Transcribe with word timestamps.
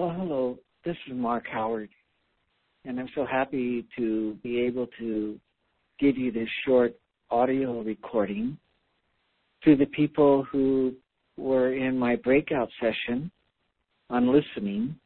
Well, 0.00 0.16
hello. 0.16 0.58
This 0.82 0.96
is 1.06 1.12
Mark 1.14 1.44
Howard, 1.52 1.90
and 2.86 2.98
I'm 2.98 3.10
so 3.14 3.26
happy 3.26 3.84
to 3.98 4.32
be 4.42 4.58
able 4.62 4.86
to 4.98 5.38
give 5.98 6.16
you 6.16 6.32
this 6.32 6.48
short 6.64 6.94
audio 7.30 7.82
recording 7.82 8.56
to 9.62 9.76
the 9.76 9.84
people 9.84 10.46
who 10.50 10.94
were 11.36 11.74
in 11.74 11.98
my 11.98 12.16
breakout 12.16 12.70
session 12.80 13.30
on 14.08 14.32
listening 14.32 14.96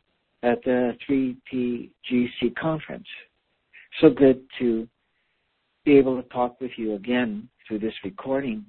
at 0.44 0.62
the 0.62 0.96
3PGC 1.10 2.54
conference. 2.56 3.08
So 4.00 4.10
good 4.10 4.42
to 4.60 4.86
be 5.84 5.98
able 5.98 6.22
to 6.22 6.28
talk 6.28 6.60
with 6.60 6.70
you 6.76 6.94
again 6.94 7.48
through 7.66 7.80
this 7.80 7.94
recording. 8.04 8.64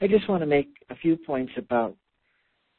I 0.00 0.06
just 0.06 0.30
want 0.30 0.40
to 0.40 0.46
make 0.46 0.70
a 0.88 0.96
few 0.96 1.18
points 1.18 1.52
about 1.58 1.94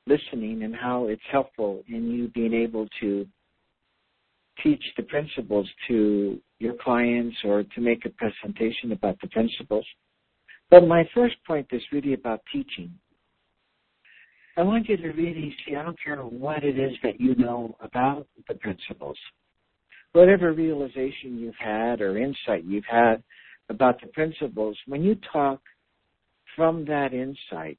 listening 0.10 0.64
and 0.64 0.76
how 0.76 1.08
it's 1.08 1.22
helpful 1.32 1.84
in 1.88 2.10
you 2.12 2.28
being 2.30 2.54
able 2.54 2.88
to 3.00 3.26
teach 4.64 4.84
the 4.98 5.04
principles 5.04 5.70
to 5.88 6.42
your 6.58 6.74
clients 6.84 7.38
or 7.46 7.64
to 7.64 7.80
make 7.80 8.06
a 8.06 8.10
presentation 8.10 8.92
about 8.92 9.18
the 9.22 9.28
principles. 9.28 9.86
But 10.70 10.88
my 10.88 11.08
first 11.14 11.36
point 11.48 11.68
is 11.72 11.82
really 11.92 12.14
about 12.14 12.42
teaching. 12.52 12.92
I 14.58 14.64
want 14.64 14.90
you 14.90 14.98
to 14.98 15.10
really 15.10 15.56
see, 15.66 15.76
I 15.76 15.84
don't 15.84 15.98
care 16.04 16.18
what 16.18 16.64
it 16.66 16.78
is 16.78 16.92
that 17.04 17.22
you 17.22 17.34
know 17.36 17.78
about 17.80 18.28
the 18.48 18.56
principles, 18.56 19.18
whatever 20.12 20.52
realization 20.52 21.40
you've 21.40 21.56
had 21.58 22.02
or 22.02 22.18
insight 22.18 22.66
you've 22.66 22.84
had 22.90 23.24
about 23.70 24.02
the 24.02 24.08
principles, 24.08 24.78
when 24.88 25.02
you 25.02 25.16
talk 25.32 25.62
from 26.56 26.84
that 26.86 27.14
insight, 27.14 27.78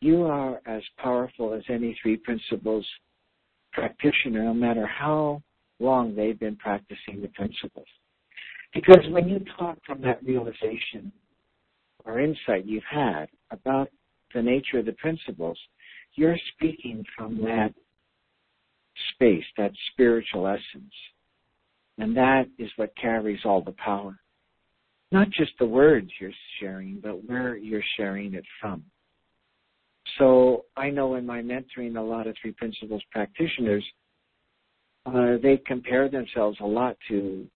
you 0.00 0.24
are 0.24 0.60
as 0.66 0.82
powerful 0.98 1.54
as 1.54 1.62
any 1.68 1.98
three 2.02 2.16
principles 2.16 2.86
practitioner, 3.72 4.44
no 4.44 4.54
matter 4.54 4.86
how 4.86 5.42
long 5.78 6.14
they've 6.14 6.38
been 6.38 6.56
practicing 6.56 7.20
the 7.20 7.28
principles. 7.28 7.86
Because 8.74 9.04
when 9.10 9.28
you 9.28 9.40
talk 9.58 9.78
from 9.86 10.00
that 10.02 10.22
realization 10.24 11.12
or 12.04 12.20
insight 12.20 12.66
you've 12.66 12.82
had 12.90 13.26
about 13.50 13.90
the 14.34 14.42
nature 14.42 14.78
of 14.78 14.86
the 14.86 14.92
principles, 14.92 15.58
you're 16.14 16.38
speaking 16.54 17.04
from 17.16 17.38
that 17.42 17.72
space, 19.14 19.44
that 19.56 19.72
spiritual 19.92 20.46
essence. 20.46 20.92
And 21.98 22.16
that 22.16 22.46
is 22.58 22.70
what 22.76 22.96
carries 22.96 23.40
all 23.44 23.62
the 23.62 23.72
power. 23.72 24.18
Not 25.12 25.30
just 25.30 25.52
the 25.58 25.66
words 25.66 26.10
you're 26.20 26.30
sharing, 26.60 27.00
but 27.02 27.24
where 27.28 27.56
you're 27.56 27.84
sharing 27.96 28.34
it 28.34 28.44
from. 28.60 28.82
So 30.18 30.64
I 30.76 30.90
know 30.90 31.16
in 31.16 31.26
my 31.26 31.42
mentoring 31.42 31.96
a 31.96 32.00
lot 32.00 32.26
of 32.26 32.34
three 32.40 32.52
principles 32.52 33.02
practitioners, 33.10 33.84
uh, 35.04 35.36
they 35.42 35.60
compare 35.66 36.08
themselves 36.08 36.58
a 36.60 36.66
lot 36.66 36.96
to 37.08 37.46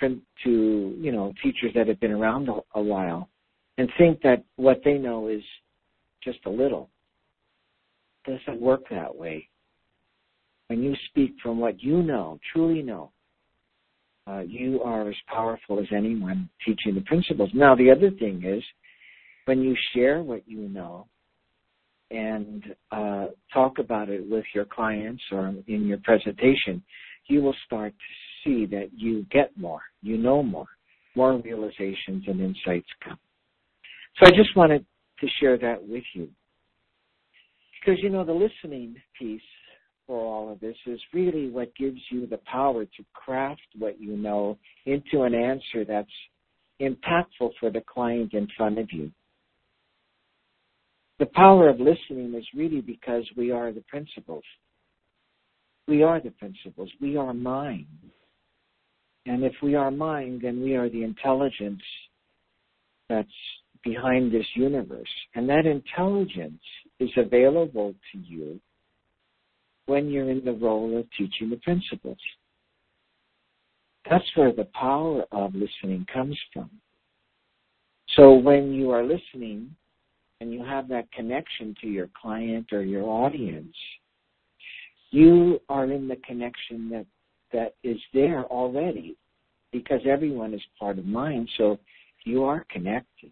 to 0.00 0.96
you 1.00 1.12
know 1.12 1.32
teachers 1.42 1.72
that 1.74 1.88
have 1.88 1.98
been 2.00 2.12
around 2.12 2.48
a, 2.48 2.58
a 2.74 2.82
while, 2.82 3.28
and 3.78 3.88
think 3.96 4.20
that 4.22 4.44
what 4.56 4.80
they 4.84 4.94
know 4.94 5.28
is 5.28 5.42
just 6.22 6.38
a 6.46 6.50
little. 6.50 6.90
It 8.26 8.38
doesn't 8.38 8.60
work 8.60 8.82
that 8.90 9.14
way. 9.14 9.48
When 10.68 10.82
you 10.82 10.94
speak 11.08 11.34
from 11.42 11.58
what 11.58 11.82
you 11.82 12.02
know, 12.02 12.38
truly 12.52 12.82
know, 12.82 13.12
uh, 14.26 14.40
you 14.40 14.82
are 14.82 15.08
as 15.08 15.16
powerful 15.28 15.78
as 15.78 15.86
anyone 15.94 16.48
teaching 16.64 16.94
the 16.94 17.02
principles. 17.02 17.50
Now, 17.52 17.74
the 17.74 17.90
other 17.90 18.10
thing 18.10 18.42
is, 18.44 18.62
when 19.44 19.60
you 19.60 19.76
share 19.92 20.22
what 20.22 20.42
you 20.46 20.68
know, 20.68 21.06
and 22.14 22.62
uh, 22.92 23.26
talk 23.52 23.78
about 23.78 24.08
it 24.08 24.28
with 24.28 24.44
your 24.54 24.64
clients 24.64 25.22
or 25.32 25.54
in 25.66 25.86
your 25.86 25.98
presentation, 26.04 26.82
you 27.26 27.42
will 27.42 27.54
start 27.66 27.92
to 27.92 28.48
see 28.48 28.66
that 28.66 28.90
you 28.94 29.26
get 29.30 29.50
more, 29.56 29.80
you 30.02 30.16
know 30.16 30.42
more, 30.42 30.66
more 31.16 31.36
realizations 31.38 32.24
and 32.26 32.40
insights 32.40 32.88
come. 33.02 33.18
So 34.16 34.26
I 34.26 34.30
just 34.30 34.56
wanted 34.56 34.84
to 35.20 35.26
share 35.40 35.58
that 35.58 35.82
with 35.86 36.04
you. 36.14 36.28
Because, 37.80 38.00
you 38.02 38.10
know, 38.10 38.24
the 38.24 38.32
listening 38.32 38.94
piece 39.18 39.40
for 40.06 40.20
all 40.20 40.52
of 40.52 40.60
this 40.60 40.76
is 40.86 41.00
really 41.12 41.50
what 41.50 41.74
gives 41.76 42.00
you 42.10 42.26
the 42.26 42.40
power 42.50 42.84
to 42.84 43.04
craft 43.12 43.60
what 43.78 44.00
you 44.00 44.16
know 44.16 44.56
into 44.86 45.22
an 45.22 45.34
answer 45.34 45.84
that's 45.86 46.08
impactful 46.80 47.50
for 47.58 47.70
the 47.70 47.82
client 47.86 48.34
in 48.34 48.46
front 48.56 48.78
of 48.78 48.88
you 48.92 49.10
the 51.24 51.30
power 51.30 51.70
of 51.70 51.80
listening 51.80 52.34
is 52.34 52.44
really 52.54 52.82
because 52.82 53.24
we 53.34 53.50
are 53.50 53.72
the 53.72 53.80
principles. 53.88 54.44
We 55.88 56.02
are 56.02 56.20
the 56.20 56.32
principles. 56.32 56.90
We 57.00 57.16
are 57.16 57.32
mind. 57.32 57.86
And 59.24 59.42
if 59.42 59.54
we 59.62 59.74
are 59.74 59.90
mind, 59.90 60.42
then 60.42 60.62
we 60.62 60.76
are 60.76 60.90
the 60.90 61.02
intelligence 61.02 61.80
that's 63.08 63.26
behind 63.82 64.32
this 64.32 64.44
universe. 64.54 65.08
And 65.34 65.48
that 65.48 65.64
intelligence 65.64 66.60
is 67.00 67.08
available 67.16 67.94
to 68.12 68.18
you 68.18 68.60
when 69.86 70.10
you're 70.10 70.30
in 70.30 70.44
the 70.44 70.52
role 70.52 70.98
of 70.98 71.06
teaching 71.16 71.48
the 71.48 71.56
principles. 71.56 72.18
That's 74.10 74.30
where 74.34 74.52
the 74.52 74.68
power 74.78 75.24
of 75.32 75.54
listening 75.54 76.06
comes 76.12 76.38
from. 76.52 76.68
So 78.14 78.34
when 78.34 78.74
you 78.74 78.90
are 78.90 79.02
listening, 79.02 79.74
and 80.40 80.52
you 80.52 80.64
have 80.64 80.88
that 80.88 81.10
connection 81.12 81.74
to 81.80 81.86
your 81.86 82.08
client 82.20 82.72
or 82.72 82.82
your 82.82 83.04
audience, 83.04 83.74
you 85.10 85.60
are 85.68 85.84
in 85.84 86.08
the 86.08 86.16
connection 86.16 86.90
that 86.90 87.06
that 87.52 87.74
is 87.84 87.98
there 88.12 88.44
already 88.44 89.16
because 89.72 90.00
everyone 90.06 90.52
is 90.52 90.60
part 90.78 90.98
of 90.98 91.06
mind. 91.06 91.48
So 91.56 91.78
you 92.24 92.44
are 92.44 92.66
connected. 92.68 93.30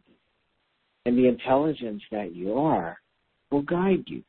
And 1.04 1.18
the 1.18 1.26
intelligence 1.26 2.02
that 2.12 2.34
you 2.34 2.54
are 2.54 2.98
will 3.50 3.62
guide 3.62 4.04
you. 4.06 4.22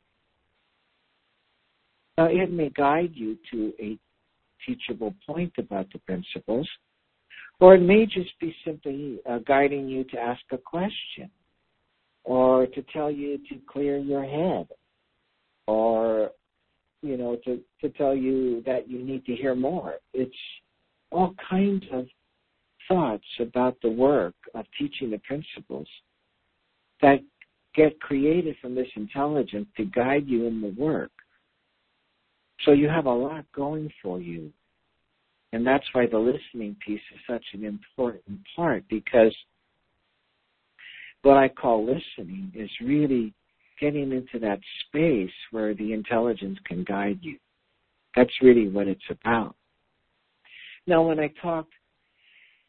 Now, 2.17 2.25
it 2.25 2.51
may 2.51 2.69
guide 2.69 3.11
you 3.13 3.37
to 3.51 3.73
a 3.79 3.97
teachable 4.65 5.13
point 5.25 5.53
about 5.57 5.87
the 5.93 5.99
principles, 5.99 6.67
or 7.59 7.75
it 7.75 7.81
may 7.81 8.05
just 8.05 8.37
be 8.39 8.55
simply 8.65 9.19
uh, 9.29 9.39
guiding 9.39 9.87
you 9.87 10.03
to 10.05 10.19
ask 10.19 10.41
a 10.51 10.57
question 10.57 11.29
or 12.23 12.67
to 12.67 12.81
tell 12.93 13.11
you 13.11 13.37
to 13.49 13.55
clear 13.67 13.97
your 13.97 14.23
head 14.23 14.67
or 15.67 16.31
you 17.01 17.17
know 17.17 17.37
to 17.43 17.59
to 17.81 17.89
tell 17.89 18.15
you 18.15 18.61
that 18.65 18.89
you 18.89 19.03
need 19.03 19.25
to 19.25 19.35
hear 19.35 19.55
more. 19.55 19.95
It's 20.13 20.35
all 21.11 21.35
kinds 21.49 21.83
of 21.91 22.07
thoughts 22.87 23.25
about 23.39 23.77
the 23.81 23.89
work 23.89 24.35
of 24.55 24.65
teaching 24.77 25.11
the 25.11 25.19
principles 25.19 25.87
that 27.01 27.19
get 27.75 27.99
created 27.99 28.55
from 28.61 28.75
this 28.75 28.87
intelligence 28.95 29.67
to 29.77 29.85
guide 29.85 30.27
you 30.27 30.45
in 30.45 30.61
the 30.61 30.73
work. 30.77 31.11
So 32.65 32.71
you 32.71 32.87
have 32.87 33.05
a 33.05 33.13
lot 33.13 33.45
going 33.55 33.91
for 34.01 34.19
you. 34.19 34.51
And 35.53 35.65
that's 35.65 35.85
why 35.93 36.07
the 36.07 36.17
listening 36.17 36.75
piece 36.85 37.01
is 37.13 37.19
such 37.27 37.43
an 37.53 37.63
important 37.63 38.39
part 38.55 38.83
because 38.89 39.35
what 41.23 41.37
I 41.37 41.47
call 41.47 41.85
listening 41.85 42.51
is 42.53 42.69
really 42.81 43.33
getting 43.79 44.11
into 44.11 44.39
that 44.39 44.59
space 44.87 45.31
where 45.51 45.73
the 45.73 45.93
intelligence 45.93 46.59
can 46.65 46.83
guide 46.83 47.19
you. 47.21 47.37
That's 48.15 48.31
really 48.41 48.67
what 48.67 48.87
it's 48.87 49.01
about. 49.09 49.55
Now, 50.85 51.07
when 51.07 51.19
I 51.19 51.33
talked 51.41 51.73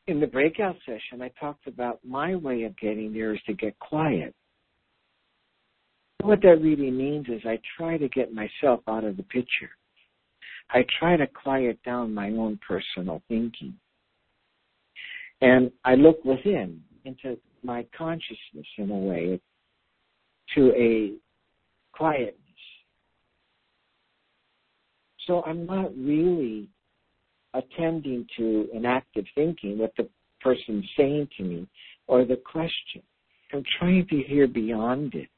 in 0.06 0.20
the 0.20 0.26
breakout 0.26 0.76
session, 0.86 1.20
I 1.20 1.30
talked 1.40 1.66
about 1.66 2.00
my 2.04 2.36
way 2.36 2.62
of 2.62 2.78
getting 2.78 3.12
there 3.12 3.34
is 3.34 3.40
to 3.46 3.54
get 3.54 3.78
quiet. 3.80 4.34
What 6.22 6.40
that 6.42 6.60
really 6.62 6.90
means 6.90 7.26
is 7.28 7.42
I 7.44 7.58
try 7.76 7.98
to 7.98 8.08
get 8.08 8.32
myself 8.32 8.80
out 8.88 9.04
of 9.04 9.16
the 9.16 9.24
picture. 9.24 9.70
I 10.70 10.86
try 10.98 11.16
to 11.16 11.26
quiet 11.26 11.78
down 11.84 12.14
my 12.14 12.30
own 12.30 12.58
personal 12.66 13.20
thinking. 13.28 13.74
And 15.40 15.70
I 15.84 15.96
look 15.96 16.24
within 16.24 16.80
into 17.04 17.38
my 17.62 17.86
consciousness 17.96 18.66
in 18.78 18.90
a 18.90 18.96
way 18.96 19.40
to 20.54 20.72
a 20.76 21.14
quietness. 21.92 22.34
So 25.26 25.42
I'm 25.44 25.66
not 25.66 25.96
really 25.96 26.68
attending 27.54 28.26
to 28.36 28.68
an 28.74 28.84
active 28.84 29.24
thinking, 29.34 29.78
what 29.78 29.92
the 29.96 30.08
person's 30.40 30.84
saying 30.96 31.28
to 31.38 31.44
me, 31.44 31.68
or 32.06 32.24
the 32.24 32.36
question. 32.36 33.02
I'm 33.52 33.64
trying 33.78 34.06
to 34.08 34.22
hear 34.22 34.46
beyond 34.46 35.14
it, 35.14 35.28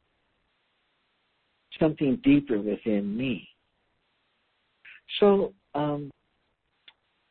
something 1.78 2.18
deeper 2.24 2.58
within 2.60 3.16
me. 3.16 3.46
So, 5.20 5.52
um, 5.74 6.10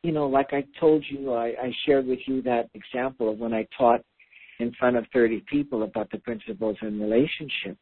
you 0.02 0.12
know, 0.12 0.28
like 0.28 0.52
I 0.52 0.64
told 0.78 1.04
you, 1.08 1.34
I, 1.34 1.46
I 1.48 1.72
shared 1.84 2.06
with 2.06 2.20
you 2.26 2.40
that 2.42 2.70
example 2.74 3.30
of 3.30 3.38
when 3.38 3.52
I 3.52 3.66
taught 3.76 4.00
in 4.58 4.72
front 4.78 4.96
of 4.96 5.04
30 5.12 5.44
people 5.50 5.82
about 5.82 6.10
the 6.10 6.18
principles 6.18 6.76
in 6.82 7.00
relationship. 7.00 7.76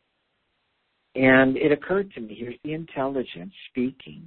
And 1.15 1.57
it 1.57 1.71
occurred 1.71 2.13
to 2.13 2.21
me, 2.21 2.37
here's 2.39 2.59
the 2.65 2.73
intelligence 2.73 3.53
speaking 3.71 4.25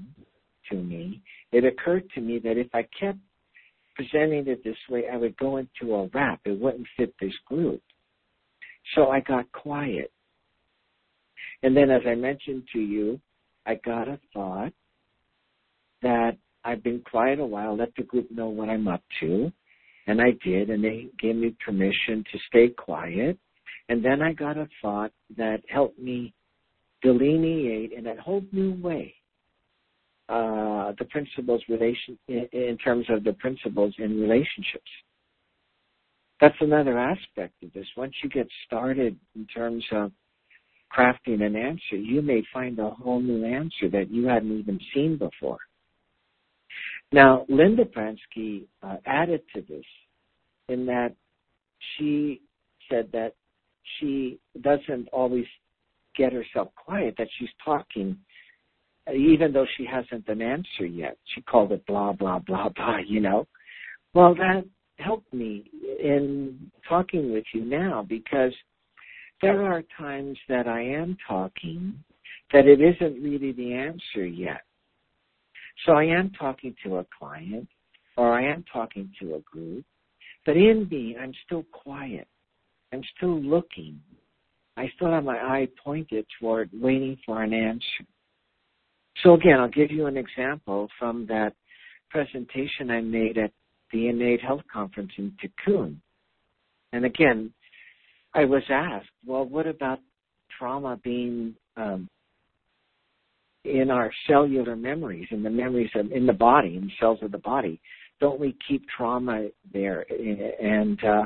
to 0.69 0.75
me. 0.75 1.21
It 1.51 1.65
occurred 1.65 2.09
to 2.15 2.21
me 2.21 2.39
that 2.39 2.57
if 2.57 2.67
I 2.73 2.87
kept 2.97 3.19
presenting 3.95 4.47
it 4.47 4.63
this 4.63 4.77
way, 4.89 5.05
I 5.11 5.17
would 5.17 5.35
go 5.37 5.57
into 5.57 5.95
a 5.95 6.07
rap. 6.13 6.39
It 6.45 6.59
wouldn't 6.59 6.87
fit 6.95 7.13
this 7.19 7.33
group. 7.45 7.81
So 8.95 9.09
I 9.09 9.19
got 9.19 9.51
quiet. 9.51 10.11
And 11.63 11.75
then, 11.75 11.89
as 11.89 12.03
I 12.07 12.15
mentioned 12.15 12.63
to 12.73 12.79
you, 12.79 13.19
I 13.65 13.75
got 13.83 14.07
a 14.07 14.19
thought 14.33 14.71
that 16.01 16.37
I've 16.63 16.83
been 16.83 17.01
quiet 17.01 17.39
a 17.39 17.45
while, 17.45 17.75
let 17.75 17.93
the 17.95 18.03
group 18.03 18.29
know 18.31 18.47
what 18.47 18.69
I'm 18.69 18.87
up 18.87 19.01
to. 19.21 19.51
And 20.07 20.21
I 20.21 20.31
did, 20.43 20.69
and 20.69 20.83
they 20.83 21.07
gave 21.19 21.35
me 21.35 21.55
permission 21.63 22.23
to 22.31 22.39
stay 22.47 22.69
quiet. 22.69 23.37
And 23.89 24.03
then 24.03 24.21
I 24.21 24.33
got 24.33 24.57
a 24.57 24.67
thought 24.81 25.11
that 25.37 25.61
helped 25.69 25.99
me 25.99 26.33
delineate 27.01 27.91
in 27.91 28.07
a 28.07 28.21
whole 28.21 28.43
new 28.51 28.73
way 28.81 29.13
uh, 30.29 30.91
the 30.99 31.05
principles 31.05 31.61
relation 31.69 32.17
in, 32.27 32.47
in 32.51 32.77
terms 32.77 33.05
of 33.09 33.23
the 33.23 33.33
principles 33.33 33.93
in 33.97 34.19
relationships. 34.19 34.89
That's 36.41 36.55
another 36.59 36.99
aspect 36.99 37.63
of 37.63 37.73
this. 37.73 37.87
Once 37.95 38.13
you 38.23 38.29
get 38.29 38.47
started 38.65 39.17
in 39.35 39.47
terms 39.47 39.83
of 39.91 40.11
crafting 40.95 41.41
an 41.43 41.55
answer, 41.55 41.95
you 41.95 42.21
may 42.21 42.43
find 42.53 42.77
a 42.79 42.91
whole 42.91 43.21
new 43.21 43.45
answer 43.45 43.89
that 43.91 44.11
you 44.11 44.27
hadn't 44.27 44.57
even 44.57 44.79
seen 44.93 45.17
before. 45.17 45.59
Now, 47.11 47.45
Linda 47.47 47.85
Pransky 47.85 48.65
uh, 48.83 48.97
added 49.05 49.41
to 49.55 49.61
this 49.61 49.85
in 50.67 50.85
that 50.87 51.15
she 51.97 52.41
said 52.89 53.09
that 53.13 53.33
she 53.99 54.39
doesn't 54.61 55.07
always 55.13 55.45
get 56.15 56.33
herself 56.33 56.69
quiet, 56.75 57.15
that 57.17 57.27
she's 57.37 57.49
talking 57.63 58.17
even 59.13 59.53
though 59.53 59.65
she 59.77 59.85
hasn't 59.85 60.27
an 60.27 60.41
answer 60.41 60.85
yet. 60.85 61.17
She 61.33 61.41
called 61.41 61.71
it 61.71 61.85
blah, 61.85 62.13
blah, 62.13 62.39
blah, 62.39 62.69
blah, 62.75 62.97
you 62.97 63.19
know. 63.19 63.47
Well, 64.13 64.35
that 64.35 64.65
helped 64.97 65.33
me 65.33 65.69
in 66.01 66.71
talking 66.87 67.31
with 67.31 67.45
you 67.53 67.63
now 67.63 68.05
because 68.07 68.53
there 69.41 69.63
are 69.63 69.83
times 69.97 70.37
that 70.49 70.67
I 70.67 70.81
am 70.81 71.17
talking 71.27 71.93
that 72.51 72.65
it 72.65 72.81
isn't 72.81 73.21
really 73.21 73.51
the 73.51 73.73
answer 73.73 74.25
yet. 74.25 74.61
So 75.85 75.93
I 75.93 76.05
am 76.05 76.31
talking 76.31 76.75
to 76.83 76.97
a 76.97 77.05
client 77.17 77.67
or 78.15 78.33
I 78.33 78.43
am 78.51 78.63
talking 78.71 79.11
to 79.21 79.35
a 79.35 79.39
group, 79.39 79.85
but 80.45 80.57
in 80.57 80.87
me, 80.89 81.15
I'm 81.19 81.33
still 81.45 81.63
quiet. 81.71 82.27
I'm 82.91 83.03
still 83.15 83.39
looking. 83.39 83.99
I 84.75 84.89
still 84.95 85.11
have 85.11 85.23
my 85.23 85.37
eye 85.37 85.67
pointed 85.83 86.25
toward 86.39 86.69
waiting 86.73 87.17
for 87.25 87.43
an 87.43 87.53
answer. 87.53 88.05
So 89.23 89.33
again, 89.33 89.59
I'll 89.59 89.69
give 89.69 89.91
you 89.91 90.05
an 90.05 90.17
example 90.17 90.87
from 90.99 91.25
that 91.27 91.53
presentation 92.09 92.91
I 92.91 93.01
made 93.01 93.37
at 93.37 93.51
the 93.91 94.07
Innate 94.07 94.41
Health 94.41 94.61
Conference 94.71 95.11
in 95.17 95.33
Tikkun. 95.41 95.97
And 96.93 97.05
again, 97.05 97.51
I 98.33 98.45
was 98.45 98.63
asked, 98.69 99.09
well, 99.25 99.45
what 99.45 99.67
about 99.67 99.99
trauma 100.57 100.99
being 101.03 101.55
um, 101.75 102.07
in 103.67 103.91
our 103.91 104.11
cellular 104.27 104.75
memories, 104.75 105.27
in 105.31 105.43
the 105.43 105.49
memories 105.49 105.89
of, 105.95 106.11
in 106.11 106.25
the 106.25 106.33
body, 106.33 106.75
in 106.77 106.91
cells 106.99 107.19
of 107.21 107.31
the 107.31 107.37
body? 107.37 107.79
Don't 108.19 108.39
we 108.39 108.55
keep 108.67 108.83
trauma 108.95 109.49
there? 109.73 110.05
And 110.61 111.03
uh, 111.03 111.25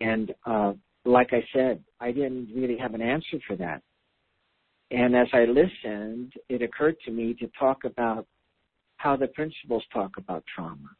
and 0.00 0.34
uh, 0.46 0.72
like 1.04 1.32
I 1.32 1.44
said, 1.52 1.82
I 2.00 2.12
didn't 2.12 2.48
really 2.54 2.76
have 2.78 2.94
an 2.94 3.02
answer 3.02 3.38
for 3.46 3.56
that. 3.56 3.82
And 4.90 5.16
as 5.16 5.28
I 5.32 5.44
listened, 5.44 6.32
it 6.48 6.60
occurred 6.60 6.96
to 7.06 7.10
me 7.10 7.34
to 7.34 7.48
talk 7.58 7.84
about 7.84 8.26
how 8.96 9.16
the 9.16 9.28
principles 9.28 9.82
talk 9.92 10.12
about 10.18 10.44
trauma. 10.54 10.90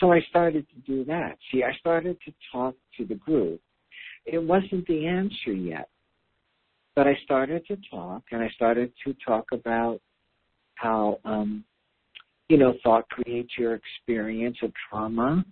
So 0.00 0.12
I 0.12 0.20
started 0.28 0.66
to 0.68 0.80
do 0.80 1.04
that. 1.04 1.38
See, 1.50 1.62
I 1.62 1.74
started 1.78 2.18
to 2.26 2.32
talk 2.52 2.74
to 2.98 3.04
the 3.04 3.14
group. 3.14 3.60
It 4.26 4.42
wasn't 4.42 4.86
the 4.86 5.06
answer 5.06 5.52
yet, 5.52 5.88
but 6.96 7.06
I 7.06 7.16
started 7.24 7.64
to 7.66 7.76
talk 7.90 8.22
and 8.32 8.42
I 8.42 8.48
started 8.56 8.90
to 9.04 9.14
talk 9.24 9.52
about 9.52 10.00
how, 10.76 11.20
um, 11.24 11.62
you 12.48 12.56
know, 12.56 12.74
thought 12.82 13.08
creates 13.10 13.52
your 13.58 13.74
experience 13.74 14.56
of 14.62 14.72
trauma, 14.88 15.44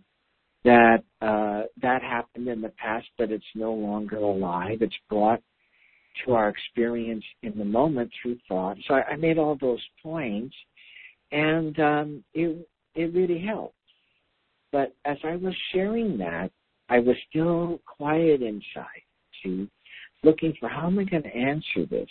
that, 0.64 1.04
uh, 1.20 1.64
that 1.82 2.02
happened 2.02 2.48
in 2.48 2.62
the 2.62 2.70
past, 2.70 3.06
but 3.18 3.30
it's 3.30 3.44
no 3.54 3.74
longer 3.74 4.16
alive. 4.16 4.78
It's 4.80 4.94
brought 5.10 5.42
to 6.24 6.32
our 6.32 6.48
experience 6.48 7.24
in 7.42 7.58
the 7.58 7.64
moment 7.64 8.10
through 8.22 8.38
thought. 8.48 8.78
So 8.88 8.94
I, 8.94 9.02
I 9.12 9.16
made 9.16 9.36
all 9.36 9.58
those 9.60 9.82
points, 10.02 10.54
and 11.32 11.78
um, 11.80 12.24
it 12.32 12.66
it 12.94 13.12
really 13.12 13.44
helped. 13.44 13.74
But 14.70 14.94
as 15.04 15.18
I 15.24 15.36
was 15.36 15.54
sharing 15.72 16.16
that, 16.18 16.50
I 16.88 17.00
was 17.00 17.16
still 17.28 17.80
quiet 17.84 18.42
inside, 18.42 19.02
to 19.42 19.68
looking 20.24 20.54
for 20.58 20.68
how 20.68 20.86
am 20.86 20.98
I 20.98 21.04
going 21.04 21.22
to 21.22 21.36
answer 21.36 21.86
this. 21.88 22.08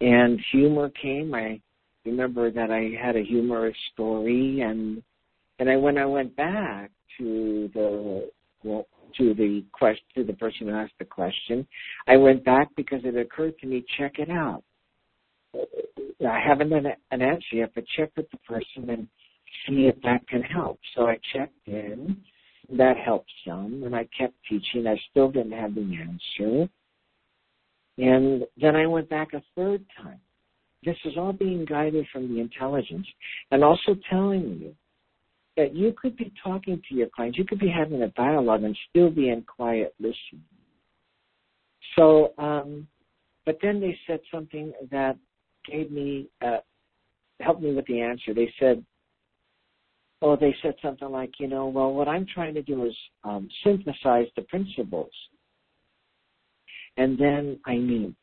And 0.00 0.40
humor 0.52 0.90
came. 0.90 1.34
I 1.34 1.60
remember 2.04 2.50
that 2.50 2.70
I 2.70 2.90
had 3.02 3.16
a 3.16 3.22
humorous 3.22 3.76
story, 3.92 4.60
and 4.60 5.02
and 5.58 5.70
I 5.70 5.76
when 5.76 5.96
I 5.96 6.04
went 6.04 6.36
back 6.36 6.90
to 7.18 7.70
the 7.74 8.30
well, 8.62 8.86
to 9.16 9.34
the 9.34 9.64
question 9.72 10.04
to 10.16 10.24
the 10.24 10.34
person 10.34 10.68
who 10.68 10.74
asked 10.74 10.98
the 10.98 11.04
question. 11.04 11.66
I 12.06 12.16
went 12.16 12.44
back 12.44 12.68
because 12.76 13.00
it 13.04 13.16
occurred 13.16 13.58
to 13.60 13.66
me, 13.66 13.84
check 13.98 14.18
it 14.18 14.30
out. 14.30 14.62
I 15.54 16.40
haven't 16.46 16.70
done 16.70 16.86
an 17.10 17.22
answer 17.22 17.54
yet, 17.56 17.72
but 17.74 17.84
check 17.96 18.10
with 18.16 18.30
the 18.30 18.38
person 18.38 18.90
and 18.90 19.08
see 19.66 19.86
if 19.86 20.00
that 20.02 20.26
can 20.28 20.42
help. 20.42 20.78
So 20.94 21.06
I 21.06 21.18
checked 21.32 21.66
in. 21.66 22.16
That 22.76 22.96
helped 22.96 23.30
some, 23.46 23.84
and 23.84 23.94
I 23.94 24.08
kept 24.18 24.34
teaching. 24.48 24.88
I 24.88 24.96
still 25.10 25.30
didn't 25.30 25.52
have 25.52 25.76
the 25.76 25.82
answer. 25.82 26.68
And 27.98 28.44
then 28.60 28.76
I 28.76 28.86
went 28.86 29.08
back 29.08 29.32
a 29.32 29.42
third 29.54 29.84
time. 30.00 30.20
This 30.84 30.96
is 31.04 31.14
all 31.16 31.32
being 31.32 31.64
guided 31.64 32.06
from 32.12 32.32
the 32.32 32.40
intelligence 32.40 33.06
and 33.50 33.64
also 33.64 33.96
telling 34.10 34.58
you 34.60 34.74
that 35.56 35.74
you 35.74 35.94
could 36.00 36.16
be 36.16 36.32
talking 36.44 36.80
to 36.88 36.94
your 36.94 37.08
clients, 37.08 37.38
you 37.38 37.44
could 37.44 37.58
be 37.58 37.68
having 37.68 38.02
a 38.02 38.08
dialogue 38.08 38.62
and 38.62 38.76
still 38.90 39.10
be 39.10 39.30
in 39.30 39.42
quiet 39.42 39.94
listening. 39.98 40.44
So, 41.96 42.34
um, 42.36 42.86
but 43.46 43.58
then 43.62 43.80
they 43.80 43.98
said 44.06 44.20
something 44.32 44.72
that 44.90 45.16
gave 45.64 45.90
me, 45.90 46.28
uh, 46.44 46.58
helped 47.40 47.62
me 47.62 47.74
with 47.74 47.86
the 47.86 48.00
answer. 48.00 48.34
They 48.34 48.52
said, 48.60 48.84
oh, 50.20 50.36
they 50.36 50.54
said 50.62 50.74
something 50.82 51.08
like, 51.08 51.32
you 51.38 51.48
know, 51.48 51.66
well, 51.66 51.92
what 51.92 52.08
I'm 52.08 52.26
trying 52.32 52.54
to 52.54 52.62
do 52.62 52.84
is 52.84 52.94
um, 53.24 53.48
synthesize 53.64 54.26
the 54.36 54.42
principles. 54.42 55.10
And 56.96 57.18
then 57.18 57.58
I 57.66 57.76
knew. 57.76 58.14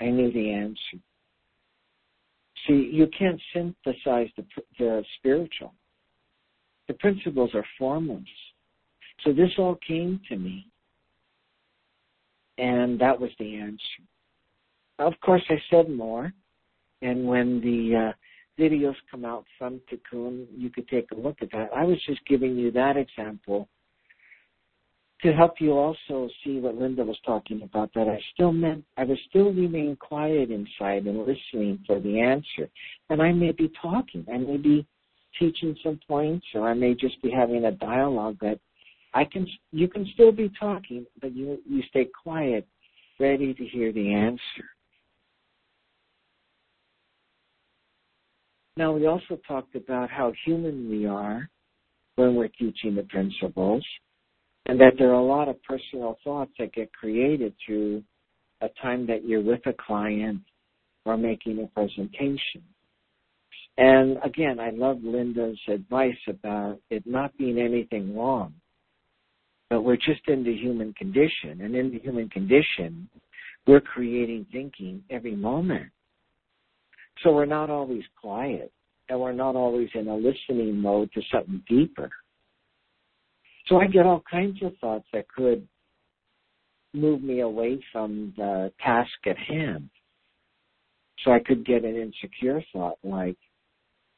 I 0.00 0.06
knew 0.06 0.32
the 0.32 0.52
answer. 0.52 1.02
See, 2.66 2.90
you 2.92 3.08
can't 3.16 3.40
synthesize 3.52 4.28
the, 4.36 4.44
the 4.78 5.04
spiritual. 5.18 5.74
The 6.88 6.94
principles 6.94 7.50
are 7.54 7.64
formless. 7.78 8.22
So 9.24 9.32
this 9.32 9.50
all 9.58 9.78
came 9.86 10.20
to 10.28 10.36
me. 10.36 10.66
And 12.58 13.00
that 13.00 13.18
was 13.18 13.30
the 13.38 13.56
answer. 13.56 13.78
Of 14.98 15.14
course, 15.24 15.42
I 15.48 15.56
said 15.70 15.88
more. 15.90 16.32
And 17.00 17.26
when 17.26 17.60
the 17.60 18.10
uh, 18.10 18.62
videos 18.62 18.94
come 19.10 19.24
out 19.24 19.44
from 19.58 19.80
Tikkun, 19.90 20.46
you 20.56 20.70
could 20.70 20.88
take 20.88 21.10
a 21.10 21.16
look 21.16 21.38
at 21.42 21.50
that. 21.52 21.70
I 21.74 21.84
was 21.84 21.98
just 22.06 22.24
giving 22.26 22.56
you 22.56 22.70
that 22.72 22.96
example 22.96 23.68
to 25.22 25.32
help 25.32 25.60
you 25.60 25.72
also 25.72 26.28
see 26.42 26.58
what 26.58 26.76
Linda 26.76 27.04
was 27.04 27.18
talking 27.24 27.62
about, 27.62 27.90
that 27.94 28.08
I 28.08 28.20
still 28.34 28.52
meant, 28.52 28.84
I 28.96 29.04
was 29.04 29.18
still 29.28 29.52
remaining 29.52 29.96
quiet 29.96 30.50
inside 30.50 31.06
and 31.06 31.20
listening 31.20 31.78
for 31.86 32.00
the 32.00 32.20
answer. 32.20 32.68
And 33.08 33.22
I 33.22 33.32
may 33.32 33.52
be 33.52 33.70
talking, 33.80 34.26
I 34.32 34.38
may 34.38 34.56
be 34.56 34.86
teaching 35.38 35.76
some 35.82 36.00
points, 36.08 36.44
or 36.54 36.68
I 36.68 36.74
may 36.74 36.94
just 36.94 37.22
be 37.22 37.30
having 37.30 37.64
a 37.64 37.72
dialogue 37.72 38.36
that 38.40 38.58
I 39.14 39.24
can. 39.24 39.46
You 39.70 39.88
can 39.88 40.06
still 40.14 40.32
be 40.32 40.50
talking, 40.58 41.06
but 41.20 41.34
you 41.34 41.58
you 41.68 41.82
stay 41.88 42.08
quiet, 42.22 42.66
ready 43.20 43.54
to 43.54 43.64
hear 43.64 43.92
the 43.92 44.12
answer. 44.12 44.68
Now 48.76 48.92
we 48.92 49.06
also 49.06 49.38
talked 49.46 49.76
about 49.76 50.10
how 50.10 50.32
human 50.44 50.88
we 50.90 51.06
are 51.06 51.48
when 52.16 52.34
we're 52.34 52.48
teaching 52.48 52.94
the 52.94 53.02
principles, 53.04 53.84
and 54.66 54.80
that 54.80 54.94
there 54.98 55.10
are 55.10 55.14
a 55.14 55.24
lot 55.24 55.48
of 55.48 55.62
personal 55.62 56.18
thoughts 56.22 56.52
that 56.58 56.72
get 56.72 56.92
created 56.92 57.54
through 57.64 58.02
a 58.60 58.68
time 58.80 59.06
that 59.06 59.24
you're 59.24 59.42
with 59.42 59.66
a 59.66 59.72
client 59.72 60.40
or 61.04 61.16
making 61.16 61.62
a 61.62 61.66
presentation. 61.68 62.62
And 63.78 64.18
again, 64.22 64.60
I 64.60 64.70
love 64.70 64.98
Linda's 65.02 65.58
advice 65.66 66.18
about 66.28 66.78
it 66.90 67.02
not 67.06 67.36
being 67.38 67.58
anything 67.58 68.16
wrong, 68.16 68.54
but 69.70 69.82
we're 69.82 69.96
just 69.96 70.28
in 70.28 70.44
the 70.44 70.54
human 70.54 70.92
condition. 70.92 71.62
And 71.62 71.74
in 71.74 71.90
the 71.90 71.98
human 71.98 72.28
condition, 72.28 73.08
we're 73.66 73.80
creating 73.80 74.46
thinking 74.52 75.02
every 75.10 75.34
moment. 75.34 75.88
So 77.22 77.32
we're 77.32 77.46
not 77.46 77.70
always 77.70 78.02
quiet 78.20 78.72
and 79.08 79.20
we're 79.20 79.32
not 79.32 79.56
always 79.56 79.88
in 79.94 80.08
a 80.08 80.14
listening 80.16 80.80
mode 80.80 81.10
to 81.12 81.20
something 81.32 81.62
deeper. 81.68 82.10
So 83.66 83.80
I 83.80 83.86
get 83.86 84.06
all 84.06 84.22
kinds 84.30 84.62
of 84.62 84.76
thoughts 84.78 85.06
that 85.12 85.28
could 85.28 85.66
move 86.94 87.22
me 87.22 87.40
away 87.40 87.80
from 87.92 88.32
the 88.36 88.72
task 88.82 89.10
at 89.26 89.38
hand. 89.38 89.88
So 91.24 91.32
I 91.32 91.38
could 91.38 91.64
get 91.64 91.84
an 91.84 91.96
insecure 91.96 92.62
thought 92.72 92.98
like, 93.04 93.36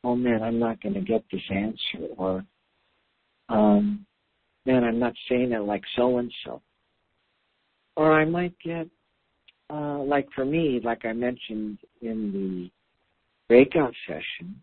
oh 0.03 0.17
man, 0.17 0.43
I'm 0.43 0.59
not 0.59 0.83
going 0.83 0.95
to 0.95 1.01
get 1.01 1.25
this 1.31 1.43
answer, 1.51 2.09
or 2.17 2.45
um, 3.49 4.07
man, 4.67 4.85
I'm 4.85 4.99
not 4.99 5.15
saying 5.29 5.53
it 5.53 5.61
like 5.61 5.83
so 5.97 6.19
and 6.19 6.33
so. 6.45 6.63
Or 7.97 8.13
I 8.13 8.25
might 8.25 8.55
get, 8.65 8.89
uh, 9.71 9.99
like 9.99 10.29
for 10.35 10.45
me, 10.45 10.81
like 10.83 11.05
I 11.05 11.13
mentioned 11.13 11.79
in 12.01 12.33
the 12.33 12.71
breakout 13.49 13.95
session, 14.07 14.61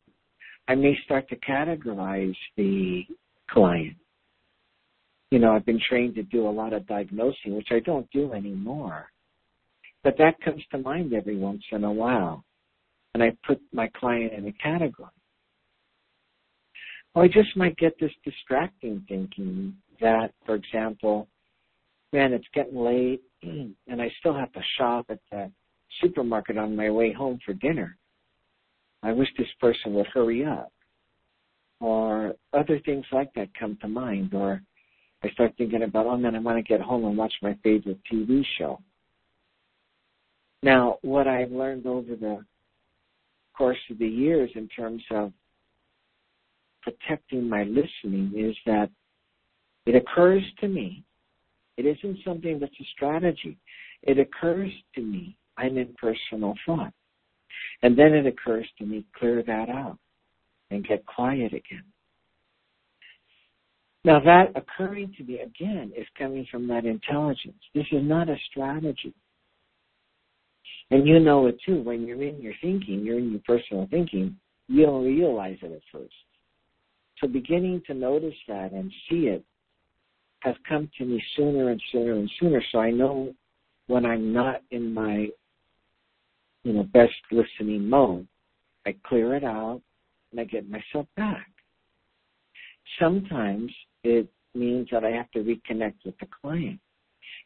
I 0.67 0.75
may 0.75 0.97
start 1.05 1.29
to 1.29 1.35
categorize 1.37 2.35
the 2.57 3.03
client. 3.49 3.95
You 5.31 5.39
know, 5.39 5.53
I've 5.53 5.65
been 5.65 5.79
trained 5.89 6.15
to 6.15 6.23
do 6.23 6.47
a 6.47 6.51
lot 6.51 6.73
of 6.73 6.85
diagnosing, 6.87 7.55
which 7.55 7.69
I 7.71 7.79
don't 7.79 8.09
do 8.11 8.33
anymore. 8.33 9.09
But 10.03 10.17
that 10.17 10.39
comes 10.41 10.61
to 10.71 10.77
mind 10.77 11.13
every 11.13 11.37
once 11.37 11.63
in 11.71 11.83
a 11.83 11.91
while. 11.91 12.43
And 13.13 13.23
I 13.23 13.35
put 13.45 13.61
my 13.73 13.89
client 13.95 14.33
in 14.33 14.47
a 14.47 14.51
category. 14.53 15.09
Well, 17.13 17.25
I 17.25 17.27
just 17.27 17.55
might 17.55 17.77
get 17.77 17.99
this 17.99 18.11
distracting 18.23 19.05
thinking 19.07 19.75
that, 19.99 20.33
for 20.45 20.55
example, 20.55 21.27
man, 22.13 22.33
it's 22.33 22.45
getting 22.53 22.77
late 22.77 23.21
and 23.43 24.01
I 24.01 24.11
still 24.19 24.33
have 24.33 24.51
to 24.53 24.61
shop 24.77 25.05
at 25.09 25.19
the 25.31 25.51
supermarket 26.01 26.57
on 26.57 26.75
my 26.75 26.89
way 26.89 27.11
home 27.11 27.39
for 27.45 27.53
dinner. 27.53 27.97
I 29.03 29.11
wish 29.11 29.27
this 29.37 29.47
person 29.59 29.93
would 29.93 30.07
hurry 30.07 30.45
up. 30.45 30.71
Or 31.79 32.35
other 32.53 32.79
things 32.85 33.05
like 33.11 33.33
that 33.33 33.49
come 33.59 33.77
to 33.81 33.87
mind. 33.87 34.33
Or 34.33 34.61
I 35.23 35.29
start 35.29 35.53
thinking 35.57 35.83
about, 35.83 36.07
oh 36.07 36.17
man, 36.17 36.35
I 36.35 36.39
want 36.39 36.57
to 36.57 36.63
get 36.63 36.81
home 36.81 37.05
and 37.05 37.17
watch 37.17 37.33
my 37.41 37.57
favorite 37.63 37.99
TV 38.11 38.43
show. 38.57 38.79
Now, 40.63 40.97
what 41.01 41.27
I've 41.27 41.51
learned 41.51 41.85
over 41.85 42.15
the 42.15 42.43
course 43.55 43.77
of 43.89 43.99
the 43.99 44.07
years 44.07 44.49
in 44.55 44.67
terms 44.69 45.03
of 45.11 45.31
protecting 46.81 47.47
my 47.47 47.63
listening 47.63 48.33
is 48.35 48.55
that 48.65 48.89
it 49.85 49.95
occurs 49.95 50.43
to 50.59 50.67
me. 50.67 51.03
It 51.77 51.85
isn't 51.85 52.19
something 52.25 52.59
that's 52.59 52.73
a 52.79 52.85
strategy. 52.95 53.57
It 54.03 54.19
occurs 54.19 54.71
to 54.95 55.01
me. 55.01 55.35
I'm 55.57 55.77
in 55.77 55.95
personal 55.99 56.55
thought. 56.65 56.93
And 57.83 57.97
then 57.97 58.13
it 58.13 58.25
occurs 58.25 58.67
to 58.79 58.85
me, 58.85 59.05
clear 59.17 59.43
that 59.43 59.69
out 59.69 59.97
and 60.69 60.87
get 60.87 61.05
quiet 61.05 61.53
again. 61.53 61.83
Now 64.03 64.19
that 64.19 64.51
occurring 64.55 65.13
to 65.17 65.23
me 65.23 65.39
again 65.39 65.91
is 65.95 66.07
coming 66.17 66.47
from 66.49 66.67
that 66.67 66.85
intelligence. 66.85 67.61
This 67.75 67.85
is 67.91 68.01
not 68.03 68.29
a 68.29 68.35
strategy. 68.49 69.13
And 70.89 71.07
you 71.07 71.19
know 71.19 71.45
it 71.47 71.57
too. 71.65 71.81
When 71.81 72.05
you're 72.05 72.21
in 72.21 72.41
your 72.41 72.53
thinking, 72.61 73.01
you're 73.05 73.19
in 73.19 73.31
your 73.31 73.41
personal 73.45 73.87
thinking, 73.89 74.35
you 74.67 74.85
don't 74.85 75.05
realize 75.05 75.57
it 75.61 75.71
at 75.71 75.81
first. 75.91 76.13
So 77.19 77.27
beginning 77.27 77.83
to 77.87 77.93
notice 77.93 78.35
that 78.47 78.71
and 78.71 78.91
see 79.09 79.27
it 79.27 79.45
has 80.39 80.55
come 80.67 80.89
to 80.97 81.05
me 81.05 81.23
sooner 81.37 81.69
and 81.69 81.81
sooner 81.91 82.13
and 82.13 82.29
sooner. 82.39 82.63
So 82.71 82.79
I 82.79 82.89
know 82.89 83.33
when 83.87 84.05
I'm 84.05 84.33
not 84.33 84.63
in 84.71 84.93
my, 84.93 85.27
you 86.63 86.73
know, 86.73 86.83
best 86.83 87.13
listening 87.31 87.87
mode, 87.87 88.27
I 88.85 88.95
clear 89.05 89.35
it 89.35 89.43
out 89.43 89.81
and 90.31 90.41
I 90.41 90.45
get 90.45 90.67
myself 90.67 91.05
back. 91.15 91.47
Sometimes 92.99 93.71
it 94.03 94.27
means 94.53 94.89
that 94.91 95.03
I 95.03 95.11
have 95.11 95.29
to 95.31 95.39
reconnect 95.39 96.05
with 96.05 96.17
the 96.19 96.27
client 96.41 96.79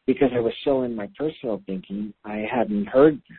because 0.06 0.30
I 0.34 0.40
was 0.40 0.52
so 0.64 0.82
in 0.82 0.94
my 0.94 1.08
personal 1.18 1.62
thinking, 1.66 2.12
I 2.24 2.46
hadn't 2.50 2.86
heard 2.86 3.14
them. 3.14 3.38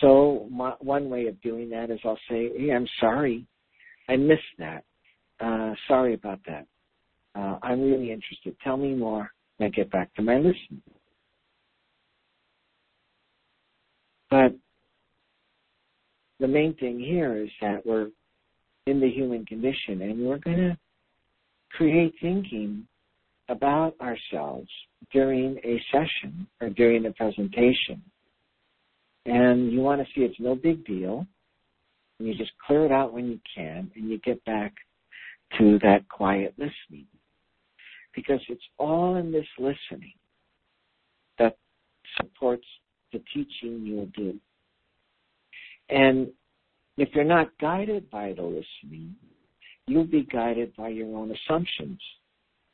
So 0.00 0.48
my, 0.50 0.72
one 0.80 1.10
way 1.10 1.26
of 1.26 1.40
doing 1.42 1.68
that 1.70 1.90
is 1.90 2.00
I'll 2.04 2.18
say, 2.28 2.50
"Hey, 2.56 2.72
I'm 2.72 2.88
sorry, 3.00 3.46
I 4.08 4.16
missed 4.16 4.42
that. 4.58 4.84
Uh, 5.40 5.74
sorry 5.88 6.14
about 6.14 6.40
that. 6.46 6.66
Uh, 7.34 7.58
I'm 7.62 7.80
really 7.80 8.12
interested. 8.12 8.56
Tell 8.62 8.76
me 8.76 8.94
more, 8.94 9.30
and 9.58 9.66
I 9.66 9.70
get 9.70 9.90
back 9.90 10.14
to 10.14 10.22
my 10.22 10.36
listening." 10.36 10.82
But 14.30 14.54
the 16.40 16.48
main 16.48 16.74
thing 16.74 16.98
here 16.98 17.36
is 17.36 17.50
that 17.60 17.84
we're 17.84 18.08
in 18.86 18.98
the 18.98 19.10
human 19.10 19.44
condition 19.46 20.02
and 20.02 20.26
we're 20.26 20.38
going 20.38 20.56
to 20.56 20.76
create 21.76 22.14
thinking 22.20 22.86
about 23.48 23.94
ourselves 24.00 24.68
during 25.12 25.58
a 25.64 25.80
session 25.90 26.46
or 26.60 26.70
during 26.70 27.06
a 27.06 27.12
presentation. 27.12 28.02
And 29.26 29.72
you 29.72 29.80
want 29.80 30.00
to 30.00 30.06
see 30.14 30.22
it's 30.22 30.38
no 30.40 30.54
big 30.54 30.84
deal. 30.84 31.26
And 32.18 32.28
you 32.28 32.34
just 32.34 32.52
clear 32.66 32.84
it 32.84 32.92
out 32.92 33.12
when 33.12 33.26
you 33.26 33.40
can 33.54 33.90
and 33.94 34.10
you 34.10 34.18
get 34.18 34.44
back 34.44 34.72
to 35.58 35.78
that 35.82 36.08
quiet 36.08 36.54
listening. 36.56 37.06
Because 38.14 38.40
it's 38.48 38.62
all 38.78 39.16
in 39.16 39.32
this 39.32 39.46
listening 39.58 40.14
that 41.38 41.56
supports 42.16 42.66
the 43.12 43.22
teaching 43.32 43.84
you'll 43.84 44.06
do. 44.14 44.38
And 45.88 46.28
if 46.96 47.08
you're 47.14 47.24
not 47.24 47.48
guided 47.60 48.10
by 48.10 48.34
the 48.34 48.42
listening, 48.42 49.14
you'll 49.86 50.04
be 50.04 50.22
guided 50.24 50.74
by 50.76 50.88
your 50.88 51.16
own 51.16 51.32
assumptions. 51.32 52.00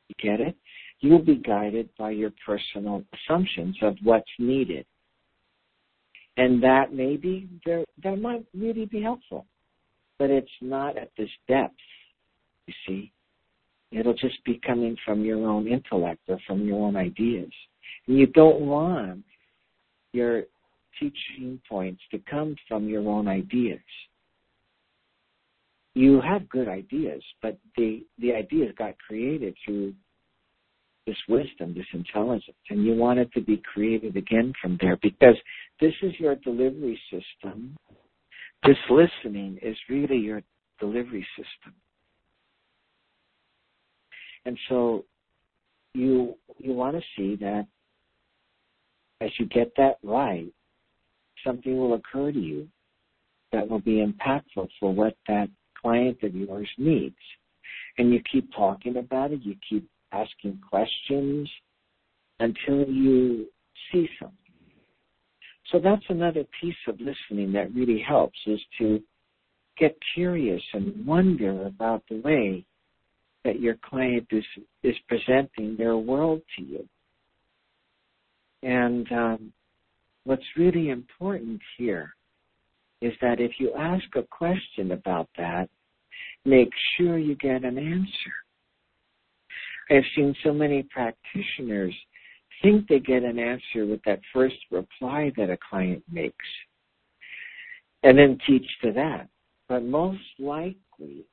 You 0.09 0.15
get 0.21 0.41
it? 0.41 0.57
You'll 1.01 1.25
be 1.25 1.37
guided 1.37 1.89
by 1.99 2.11
your 2.11 2.33
personal 2.45 3.05
assumptions 3.15 3.77
of 3.83 3.97
what's 4.03 4.31
needed. 4.39 4.85
And 6.37 6.63
that 6.63 6.93
may 6.93 7.17
be, 7.17 7.49
that 7.67 8.21
might 8.21 8.45
really 8.55 8.87
be 8.87 9.03
helpful. 9.03 9.47
But 10.19 10.31
it's 10.31 10.49
not 10.61 10.97
at 10.97 11.11
this 11.17 11.31
depth, 11.49 11.75
you 12.67 12.75
see. 12.87 13.13
It'll 13.91 14.15
just 14.15 14.45
be 14.45 14.61
coming 14.67 14.97
from 15.05 15.25
your 15.25 15.49
own 15.49 15.67
intellect 15.67 16.21
or 16.29 16.39
from 16.47 16.67
your 16.67 16.87
own 16.87 16.97
ideas. 16.97 17.51
And 18.07 18.19
you 18.19 18.27
don't 18.27 18.61
want 18.61 19.25
your 20.13 20.45
teaching 20.99 21.61
points 21.69 22.03
to 22.11 22.19
come 22.31 22.57
from 22.67 22.89
your 22.89 23.09
own 23.09 23.29
ideas. 23.29 23.81
You 25.99 26.21
have 26.21 26.49
good 26.49 26.69
ideas, 26.69 27.25
but 27.43 27.59
the, 27.77 28.07
the 28.21 28.33
ideas 28.33 28.73
got 28.79 28.95
created 29.05 29.57
through 29.65 29.95
this 31.09 31.17
wisdom, 31.29 31.75
this 31.75 31.87
intelligence, 31.93 32.57
and 32.71 32.85
you 32.85 32.95
want 32.95 33.19
it 33.19 33.33
to 33.33 33.41
be 33.41 33.61
created 33.75 34.17
again 34.17 34.53
from 34.63 34.79
there 34.81 34.97
because 35.03 35.35
this 35.81 35.93
is 36.03 36.13
your 36.21 36.37
delivery 36.37 37.01
system. 37.11 37.77
This 38.65 38.77
listening 38.89 39.59
is 39.61 39.77
really 39.91 40.19
your 40.19 40.41
delivery 40.79 41.27
system. 41.37 41.75
And 44.45 44.57
so 44.69 45.05
you 45.95 46.37
you 46.59 46.75
want 46.75 46.95
to 46.95 47.03
see 47.17 47.35
that 47.41 47.67
as 49.21 49.31
you 49.41 49.47
get 49.47 49.73
that 49.77 49.97
right, 50.05 50.47
something 51.45 51.77
will 51.77 51.95
occur 51.95 52.31
to 52.31 52.39
you 52.39 52.69
that 53.51 53.69
will 53.69 53.81
be 53.81 54.07
impactful 54.07 54.69
for 54.79 54.95
what 54.95 55.17
that 55.27 55.49
client 55.81 56.19
of 56.23 56.35
yours 56.35 56.69
needs. 56.79 57.17
And 57.99 58.13
you 58.13 58.21
keep 58.31 58.53
talking 58.55 58.97
about 58.97 59.33
it, 59.33 59.41
you 59.43 59.57
keep 59.69 59.89
asking 60.13 60.61
questions 60.69 61.51
until 62.41 62.89
you 62.89 63.47
see 63.93 64.09
something. 64.21 64.37
So 65.73 65.79
that's 65.79 66.05
another 66.09 66.45
piece 66.61 66.77
of 66.87 66.99
listening 67.01 67.53
that 67.53 67.75
really 67.75 68.03
helps 68.07 68.39
is 68.47 68.61
to 68.79 69.03
get 69.79 69.97
curious 70.15 70.63
and 70.73 71.07
wonder 71.07 71.67
about 71.67 72.03
the 72.09 72.21
way 72.21 72.65
that 73.45 73.61
your 73.61 73.77
client 73.85 74.27
is, 74.31 74.45
is 74.83 74.95
presenting 75.09 75.77
their 75.77 75.97
world 75.97 76.41
to 76.57 76.65
you. 76.65 76.89
And 78.63 79.11
um, 79.13 79.53
what's 80.25 80.43
really 80.57 80.89
important 80.89 81.61
here 81.77 82.15
is 83.01 83.13
that 83.21 83.41
if 83.41 83.53
you 83.59 83.73
ask 83.75 84.05
a 84.17 84.23
question 84.23 84.93
about 84.93 85.29
that, 85.37 85.69
make 86.45 86.71
sure 86.97 87.19
you 87.19 87.35
get 87.37 87.65
an 87.65 87.79
answer. 87.79 88.35
I've 89.91 90.05
seen 90.15 90.35
so 90.45 90.53
many 90.53 90.83
practitioners 90.83 91.95
think 92.63 92.89
they 92.89 92.99
get 92.99 93.23
an 93.23 93.39
answer 93.39 93.87
with 93.87 94.01
that 94.05 94.21
first 94.33 94.57
reply 94.71 95.33
that 95.37 95.51
a 95.51 95.59
client 95.71 96.03
makes 96.11 96.45
and 98.03 98.19
then 98.19 98.39
teach 98.47 98.67
to 98.83 98.93
that. 98.93 99.29
But 99.69 99.85
most 99.85 100.21
likely, 100.39 101.25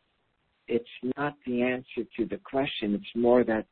it's 0.68 0.86
not 1.18 1.36
the 1.46 1.62
answer 1.62 2.08
to 2.18 2.26
the 2.26 2.40
question. 2.44 2.96
It's 2.96 3.16
more 3.16 3.44
that 3.44 3.66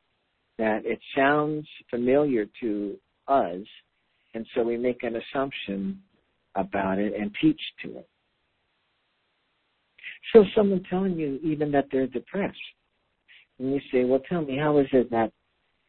that 0.58 0.86
it 0.86 1.00
sounds 1.16 1.68
familiar 1.90 2.46
to 2.62 2.96
us 3.28 3.66
And 4.34 4.46
so 4.54 4.64
we 4.64 4.78
make 4.78 5.04
an 5.04 5.16
assumption 5.16 6.02
about 6.56 7.00
it 7.00 7.14
and 7.20 7.32
teach 7.42 7.60
to 7.84 7.98
it. 7.98 8.08
So 10.32 10.46
someone 10.56 10.84
telling 10.90 11.18
you 11.18 11.40
even 11.44 11.72
that 11.72 11.88
they're 11.92 12.08
depressed. 12.08 12.58
And 13.60 13.74
you 13.74 13.82
say, 13.92 14.04
well, 14.04 14.22
tell 14.28 14.42
me, 14.42 14.58
how 14.58 14.78
is 14.80 14.88
it 14.92 15.12
that 15.12 15.32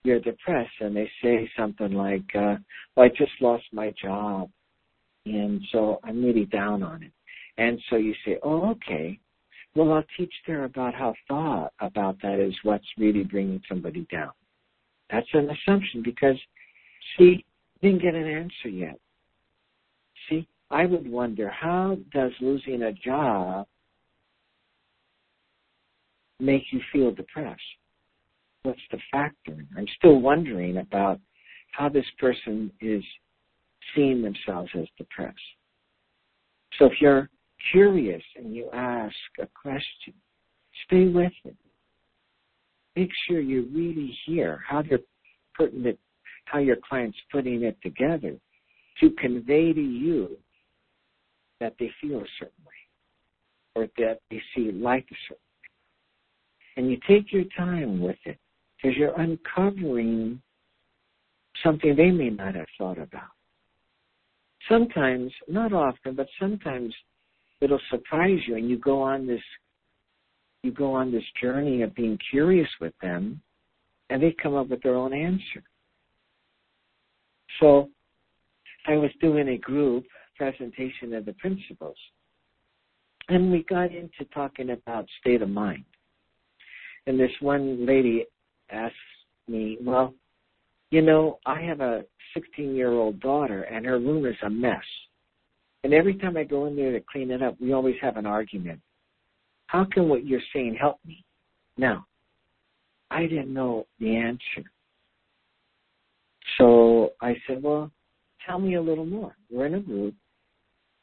you're 0.03 0.21
depressed? 0.21 0.73
And 0.81 0.95
they 0.95 1.11
say 1.23 1.51
something 1.57 1.93
like, 1.93 2.25
uh, 2.35 2.57
well, 2.95 3.07
I 3.07 3.09
just 3.09 3.33
lost 3.41 3.65
my 3.73 3.93
job. 4.03 4.51
And 5.25 5.61
so 5.73 6.01
I'm 6.05 6.23
really 6.23 6.45
down 6.45 6.83
on 6.83 7.03
it. 7.03 7.13
And 7.57 7.81
so 7.89 7.97
you 7.97 8.15
say, 8.27 8.39
oh, 8.43 8.71
okay. 8.73 9.19
Well, 9.75 9.93
I'll 9.93 10.05
teach 10.17 10.33
there 10.47 10.65
about 10.65 10.95
how 10.95 11.15
thought 11.27 11.73
about 11.81 12.21
that 12.23 12.39
is 12.39 12.55
what's 12.63 12.87
really 12.99 13.25
bringing 13.25 13.63
somebody 13.69 14.07
down. 14.13 14.31
That's 15.11 15.27
an 15.33 15.51
assumption 15.51 16.03
because, 16.03 16.37
see, 17.19 17.45
didn't 17.83 18.03
get 18.03 18.15
an 18.15 18.27
answer 18.27 18.69
yet. 18.69 18.99
I 20.71 20.87
would 20.87 21.11
wonder 21.11 21.49
how 21.49 21.99
does 22.13 22.33
losing 22.41 22.83
a 22.83 22.93
job 22.93 23.67
make 26.41 26.65
you 26.73 26.81
feel 26.93 27.11
depressed? 27.13 27.61
What's 28.63 28.81
the 28.91 28.99
factor? 29.13 29.65
I'm 29.77 29.87
still 29.99 30.21
wondering 30.21 30.79
about 30.79 31.21
how 31.73 31.89
this 31.89 32.07
person 32.19 32.71
is 32.81 33.03
seeing 33.95 34.23
themselves 34.23 34.71
as 34.75 34.87
depressed. 34.97 35.39
So 36.79 36.87
if 36.87 36.93
you're 37.01 37.29
curious 37.73 38.23
and 38.37 38.55
you 38.55 38.69
ask 38.73 39.15
a 39.39 39.49
question, 39.61 40.15
stay 40.87 41.07
with 41.09 41.33
it. 41.45 41.57
Make 42.97 43.11
sure 43.27 43.41
you 43.41 43.69
really 43.73 44.17
hear 44.25 44.61
how 44.67 44.83
they're 44.83 45.01
putting 45.57 45.85
it, 45.85 45.99
how 46.47 46.59
your 46.59 46.77
client's 46.89 47.19
putting 47.31 47.63
it 47.65 47.77
together 47.83 48.37
to 49.01 49.11
convey 49.11 49.73
to 49.73 49.81
you 49.81 50.37
that 51.65 51.73
they 51.81 51.91
feel 51.99 52.19
a 52.19 52.27
certain 52.39 52.63
way 52.67 52.75
or 53.75 53.89
that 53.97 54.21
they 54.31 54.41
see 54.55 54.71
life 54.71 55.05
a 55.11 55.15
certain 55.27 55.41
way. 55.63 55.71
And 56.77 56.91
you 56.91 56.99
take 57.09 57.33
your 57.33 57.45
time 57.57 58.03
with 58.03 58.19
it 58.27 58.37
because 58.77 58.99
you're 58.99 59.19
uncovering 59.19 60.43
something 61.63 61.97
they 61.97 62.11
may 62.11 62.29
not 62.29 62.55
have 62.55 62.67
thought 62.77 62.99
about. 62.99 63.33
Sometimes, 64.69 65.33
not 65.49 65.73
often, 65.73 66.15
but 66.15 66.27
sometimes 66.39 66.95
it'll 67.63 67.81
surprise 67.91 68.41
you 68.47 68.57
and 68.57 68.69
you 68.69 68.77
go 68.79 69.01
on 69.01 69.27
this 69.27 69.41
you 70.63 70.71
go 70.71 70.93
on 70.93 71.11
this 71.13 71.25
journey 71.41 71.83
of 71.83 71.95
being 71.95 72.19
curious 72.31 72.69
with 72.81 72.95
them 73.01 73.41
and 74.11 74.23
they 74.23 74.35
come 74.43 74.55
up 74.55 74.69
with 74.69 74.83
their 74.83 74.97
own 74.97 75.13
answer. 75.15 75.63
So 77.61 77.89
I 78.87 78.97
was 78.97 79.11
doing 79.21 79.49
a 79.49 79.59
group 79.59 80.05
presentation 80.37 81.15
of 81.15 81.25
the 81.25 81.33
principles 81.35 81.97
and 83.29 83.51
we 83.51 83.63
got 83.65 83.93
into 83.93 84.25
talking 84.33 84.71
about 84.71 85.07
state 85.21 85.43
of 85.43 85.49
mind. 85.49 85.85
And 87.07 87.19
this 87.19 87.31
one 87.41 87.87
lady 87.87 88.27
asked 88.71 88.95
me, 89.49 89.79
well, 89.81 90.15
you 90.91 91.03
know, 91.03 91.39
I 91.47 91.61
have 91.63 91.81
a 91.81 92.05
16 92.35 92.75
year 92.75 92.93
old 92.93 93.21
daughter 93.21 93.63
and 93.63 93.85
her 93.87 93.99
room 93.99 94.27
is 94.27 94.37
a 94.43 94.51
mess. 94.51 94.83
And 95.83 95.93
every 95.93 96.15
time 96.15 96.37
I 96.37 96.45
go 96.45 96.67
in 96.67 96.77
there 96.77 96.93
to 96.93 97.01
clean 97.11 97.31
it 97.31 97.43
up, 97.43 97.57
we 97.61 97.73
always 97.73 97.97
have 98.01 98.17
an 98.17 98.27
argument. 98.27 98.81
How 99.67 99.85
can 99.85 100.09
what 100.09 100.27
you're 100.27 100.41
saying 100.53 100.77
help 100.81 100.99
me? 101.07 101.25
Now, 101.77 102.07
I 103.11 103.23
didn't 103.23 103.53
know 103.53 103.87
the 104.01 104.17
answer. 104.17 104.71
So 106.59 107.11
I 107.21 107.37
said, 107.47 107.63
well, 107.63 107.91
tell 108.47 108.59
me 108.59 108.75
a 108.75 108.83
little 108.83 109.05
more. 109.05 109.37
We're 109.51 109.67
in 109.67 109.75
a 109.75 109.81
group. 109.81 110.15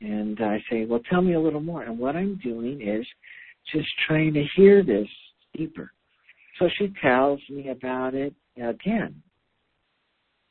And 0.02 0.40
I 0.42 0.64
say, 0.70 0.86
well, 0.86 1.02
tell 1.10 1.22
me 1.22 1.34
a 1.34 1.40
little 1.40 1.62
more. 1.62 1.84
And 1.84 1.98
what 1.98 2.16
I'm 2.16 2.40
doing 2.44 2.82
is 2.82 3.06
just 3.72 3.88
trying 4.08 4.34
to 4.34 4.44
hear 4.56 4.84
this 4.84 5.08
deeper. 5.56 5.92
So 6.60 6.68
she 6.78 6.92
tells 7.02 7.40
me 7.50 7.70
about 7.70 8.16
it 8.16 8.34
again. 8.58 9.22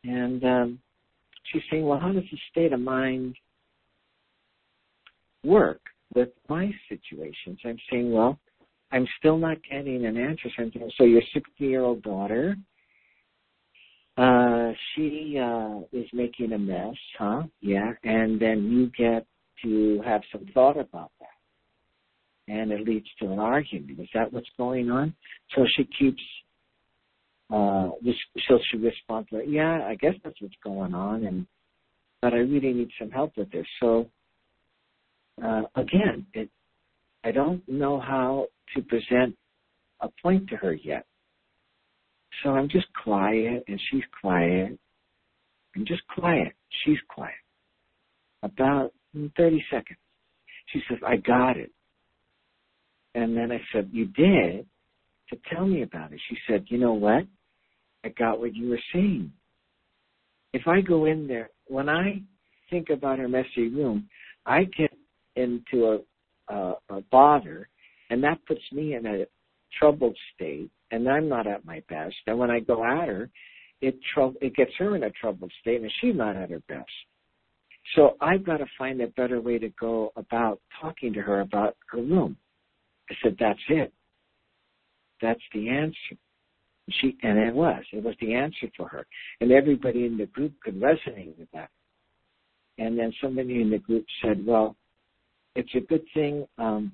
And 0.04 0.44
um, 0.44 0.78
she's 1.44 1.62
saying, 1.70 1.84
well, 1.84 1.98
how 1.98 2.12
does 2.12 2.24
the 2.30 2.38
state 2.50 2.72
of 2.72 2.80
mind 2.80 3.36
work 5.44 5.80
with 6.14 6.30
my 6.48 6.72
situations? 6.88 7.58
I'm 7.64 7.78
saying, 7.90 8.12
well, 8.12 8.38
I'm 8.92 9.06
still 9.18 9.38
not 9.38 9.58
getting 9.70 10.06
an 10.06 10.16
answer. 10.16 10.48
So 10.96 11.04
your 11.04 11.22
60 11.32 11.50
year 11.58 11.82
old 11.82 12.02
daughter, 12.02 12.56
uh, 14.16 14.72
she 14.94 15.38
uh, 15.38 15.80
is 15.92 16.06
making 16.12 16.52
a 16.52 16.58
mess, 16.58 16.94
huh? 17.18 17.44
Yeah. 17.60 17.92
And 18.04 18.40
then 18.40 18.70
you 18.70 18.90
get 18.96 19.26
to 19.62 20.00
have 20.04 20.22
some 20.32 20.46
thought 20.54 20.78
about 20.78 21.10
that. 21.20 22.52
And 22.52 22.72
it 22.72 22.86
leads 22.86 23.06
to 23.20 23.30
an 23.30 23.38
argument. 23.38 24.00
Is 24.00 24.08
that 24.14 24.32
what's 24.32 24.48
going 24.56 24.90
on? 24.90 25.14
So 25.54 25.64
she 25.76 25.88
keeps 25.98 26.22
uh, 27.52 27.90
so 28.48 28.58
she 28.70 28.76
responds 28.76 29.28
like, 29.32 29.46
yeah, 29.48 29.80
I 29.84 29.96
guess 29.96 30.14
that's 30.22 30.40
what's 30.40 30.54
going 30.62 30.94
on, 30.94 31.24
and 31.24 31.46
but 32.22 32.32
I 32.32 32.38
really 32.38 32.72
need 32.72 32.90
some 32.98 33.10
help 33.10 33.32
with 33.36 33.50
this. 33.50 33.66
So 33.80 34.06
uh, 35.42 35.62
again, 35.74 36.26
it, 36.32 36.48
I 37.24 37.32
don't 37.32 37.66
know 37.68 37.98
how 37.98 38.46
to 38.74 38.82
present 38.82 39.36
a 40.00 40.08
point 40.22 40.48
to 40.50 40.56
her 40.56 40.74
yet. 40.74 41.06
So 42.42 42.50
I'm 42.50 42.68
just 42.68 42.86
quiet, 43.02 43.64
and 43.66 43.80
she's 43.90 44.04
quiet. 44.20 44.78
I'm 45.74 45.84
just 45.84 46.02
quiet. 46.16 46.52
She's 46.84 46.98
quiet. 47.08 47.34
About 48.42 48.92
30 49.14 49.64
seconds. 49.70 49.98
She 50.72 50.80
says, 50.88 50.98
I 51.06 51.16
got 51.16 51.56
it. 51.56 51.70
And 53.14 53.36
then 53.36 53.50
I 53.50 53.60
said, 53.72 53.90
You 53.92 54.06
did? 54.06 54.66
To 55.30 55.38
tell 55.52 55.66
me 55.66 55.82
about 55.82 56.12
it. 56.12 56.20
She 56.28 56.36
said, 56.48 56.64
You 56.68 56.78
know 56.78 56.92
what? 56.92 57.24
I 58.04 58.08
got 58.10 58.40
what 58.40 58.54
you 58.54 58.70
were 58.70 58.80
saying. 58.92 59.32
If 60.52 60.66
I 60.66 60.80
go 60.80 61.04
in 61.04 61.26
there, 61.26 61.50
when 61.66 61.88
I 61.88 62.22
think 62.70 62.90
about 62.90 63.18
her 63.18 63.28
messy 63.28 63.68
room, 63.68 64.08
I 64.46 64.64
get 64.64 64.92
into 65.36 66.02
a, 66.48 66.54
a, 66.54 66.74
a 66.88 67.00
bother, 67.10 67.68
and 68.10 68.22
that 68.24 68.44
puts 68.46 68.62
me 68.72 68.94
in 68.94 69.06
a 69.06 69.26
troubled 69.78 70.16
state, 70.34 70.70
and 70.90 71.08
I'm 71.08 71.28
not 71.28 71.46
at 71.46 71.64
my 71.64 71.82
best. 71.88 72.16
And 72.26 72.38
when 72.38 72.50
I 72.50 72.60
go 72.60 72.84
at 72.84 73.08
her, 73.08 73.30
it 73.80 73.96
trou- 74.14 74.36
it 74.40 74.54
gets 74.56 74.72
her 74.78 74.96
in 74.96 75.04
a 75.04 75.10
troubled 75.10 75.52
state, 75.60 75.80
and 75.82 75.92
she's 76.00 76.16
not 76.16 76.36
at 76.36 76.50
her 76.50 76.62
best. 76.68 76.90
So 77.94 78.16
I've 78.20 78.44
got 78.44 78.58
to 78.58 78.66
find 78.78 79.00
a 79.00 79.08
better 79.08 79.40
way 79.40 79.58
to 79.58 79.68
go 79.80 80.12
about 80.16 80.60
talking 80.80 81.12
to 81.14 81.20
her 81.20 81.40
about 81.40 81.76
her 81.90 81.98
room. 81.98 82.36
I 83.10 83.14
said, 83.22 83.36
that's 83.38 83.60
it. 83.68 83.92
That's 85.20 85.40
the 85.52 85.68
answer. 85.68 86.16
She 87.00 87.16
and 87.22 87.38
it 87.38 87.54
was. 87.54 87.84
It 87.92 88.02
was 88.02 88.14
the 88.20 88.34
answer 88.34 88.68
for 88.76 88.88
her. 88.88 89.06
And 89.40 89.52
everybody 89.52 90.06
in 90.06 90.16
the 90.16 90.26
group 90.26 90.52
could 90.62 90.80
resonate 90.80 91.38
with 91.38 91.50
that. 91.52 91.70
And 92.78 92.98
then 92.98 93.12
somebody 93.22 93.60
in 93.60 93.70
the 93.70 93.78
group 93.78 94.04
said, 94.22 94.44
Well, 94.44 94.76
it's 95.54 95.74
a 95.74 95.80
good 95.80 96.04
thing 96.14 96.46
um 96.58 96.92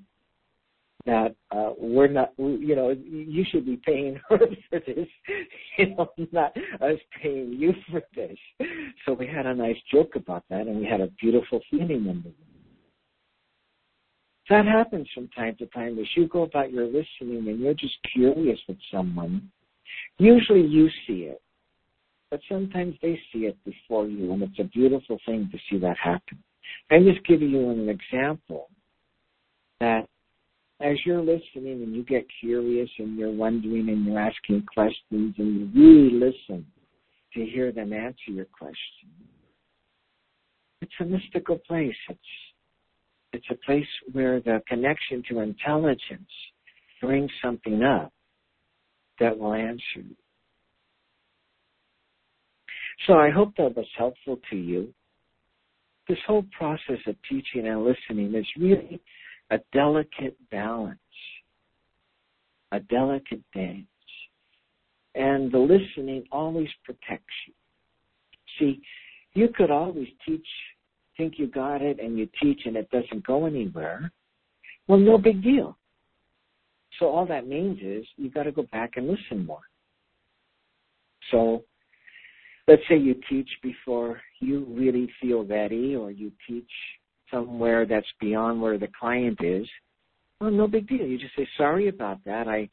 that 1.07 1.35
uh 1.51 1.71
we're 1.79 2.09
not 2.09 2.33
you 2.39 2.77
know, 2.77 2.91
you 2.91 3.45
should 3.51 3.65
be 3.65 3.81
paying 3.85 4.21
her 4.29 4.39
for 4.71 4.81
this, 4.81 5.09
you 5.79 5.95
know, 5.95 6.11
not 6.33 6.57
us 6.81 6.99
paying 7.23 7.53
you 7.53 7.73
for 7.91 8.03
this. 8.15 8.37
So 9.05 9.13
we 9.13 9.27
had 9.27 9.47
a 9.47 9.55
nice 9.55 9.77
joke 9.93 10.17
about 10.17 10.45
that 10.51 10.67
and 10.67 10.79
we 10.79 10.87
had 10.87 11.01
a 11.01 11.09
beautiful 11.21 11.61
feeling 11.71 11.91
in 11.91 12.05
the 12.05 12.13
room. 12.13 12.35
That 14.51 14.67
happens 14.67 15.09
from 15.15 15.29
time 15.29 15.57
to 15.59 15.67
time 15.67 15.99
as 15.99 16.07
you 16.17 16.29
go 16.29 16.43
about 16.43 16.73
your 16.73 16.87
listening 16.87 17.49
and 17.49 17.59
you're 17.59 17.75
just 17.75 17.97
curious 18.13 18.59
with 18.69 18.79
someone 18.93 19.51
Usually 20.19 20.63
you 20.67 20.89
see 21.07 21.25
it, 21.25 21.43
but 22.31 22.41
sometimes 22.49 22.95
they 23.03 23.21
see 23.33 23.41
it 23.41 23.57
before 23.65 24.07
you, 24.07 24.33
and 24.33 24.43
it's 24.43 24.59
a 24.59 24.65
beautiful 24.65 25.19
thing 25.27 25.49
to 25.53 25.59
see 25.69 25.79
that 25.79 25.97
happen. 25.99 26.43
I'm 26.91 27.05
just 27.05 27.25
giving 27.27 27.51
you 27.51 27.71
an 27.71 27.89
example 27.89 28.69
that 29.81 30.09
as 30.81 30.97
you're 31.07 31.23
listening 31.23 31.83
and 31.83 31.95
you 31.95 32.05
get 32.05 32.27
curious 32.41 32.91
and 32.99 33.19
you're 33.19 33.33
wondering 33.33 33.89
and 33.89 34.05
you're 34.05 34.19
asking 34.19 34.65
questions 34.73 35.35
and 35.39 35.39
you 35.39 35.71
really 35.75 36.11
listen 36.15 36.67
to 37.35 37.45
hear 37.45 37.73
them 37.73 37.93
answer 37.93 38.31
your 38.31 38.47
question. 38.47 39.09
It's 40.83 40.93
a 41.01 41.05
mystical 41.05 41.59
place. 41.67 41.97
It's 42.09 42.21
it's 43.33 43.47
a 43.51 43.67
place 43.67 43.87
where 44.13 44.41
the 44.41 44.63
connection 44.69 45.23
to 45.29 45.41
intelligence 45.41 46.31
brings 47.03 47.31
something 47.43 47.83
up 47.83 48.13
that 49.21 49.37
will 49.37 49.53
answer. 49.53 49.83
You. 49.97 50.17
So 53.07 53.15
I 53.15 53.31
hope 53.31 53.53
that 53.59 53.77
was 53.77 53.87
helpful 53.99 54.39
to 54.51 54.57
you. 54.57 54.95
This 56.09 56.19
whole 56.27 56.47
process 56.57 56.99
of 57.07 57.17
teaching 57.29 57.67
and 57.67 57.85
listening 57.85 58.35
is 58.35 58.47
really 58.57 59.01
a 59.51 59.59
delicate 59.73 60.37
balance, 60.51 60.99
a 62.73 62.81
delicate 62.81 63.43
dance. 63.55 63.87
And 65.15 65.51
the 65.51 65.59
listening 65.59 66.25
always 66.31 66.69
protects 66.85 67.35
you. 67.47 67.55
See, 68.59 68.83
You 69.35 69.49
could 69.55 69.71
always 69.71 70.09
teach, 70.27 70.47
think 71.17 71.35
you 71.39 71.47
got 71.47 71.83
it, 71.83 72.01
and 72.01 72.19
you 72.19 72.29
teach 72.43 72.63
and 72.65 72.77
it 72.77 72.91
doesn't 72.91 73.27
go 73.27 73.45
anywhere. 73.47 74.11
Well, 74.89 74.99
no 74.99 75.19
big 75.19 75.43
deal. 75.43 75.77
So 76.99 77.07
all 77.07 77.27
that 77.27 77.47
means 77.47 77.79
is 77.83 78.07
you 78.17 78.31
got 78.31 78.45
to 78.45 78.53
go 78.53 78.63
back 78.73 78.93
and 78.97 79.07
listen 79.07 79.45
more. 79.45 79.61
So 81.31 81.65
let's 82.67 82.83
say 82.89 82.97
you 82.97 83.15
teach 83.29 83.49
before 83.63 84.21
you 84.41 84.65
really 84.71 85.11
feel 85.21 85.45
ready 85.45 85.97
or 85.97 86.11
you 86.11 86.33
teach 86.49 86.71
somewhere 87.31 87.87
that's 87.87 88.07
beyond 88.21 88.61
where 88.61 88.79
the 88.79 88.89
client 88.99 89.39
is. 89.43 89.67
Well, 90.41 90.51
no 90.51 90.67
big 90.67 90.89
deal. 90.89 91.07
You 91.07 91.19
just 91.19 91.35
say, 91.37 91.49
sorry 91.57 91.89
about 91.89 92.23
that. 92.25 92.49
I 92.49 92.69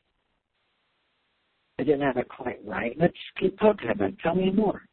I 1.79 1.83
didn't 1.83 2.01
have 2.01 2.17
it 2.17 2.29
quite 2.29 2.59
right. 2.65 2.95
Let's 2.99 3.17
keep 3.39 3.57
talking 3.59 3.89
about 3.89 4.09
it. 4.09 4.19
Tell 4.21 4.35
me 4.35 4.51
more. 4.51 4.83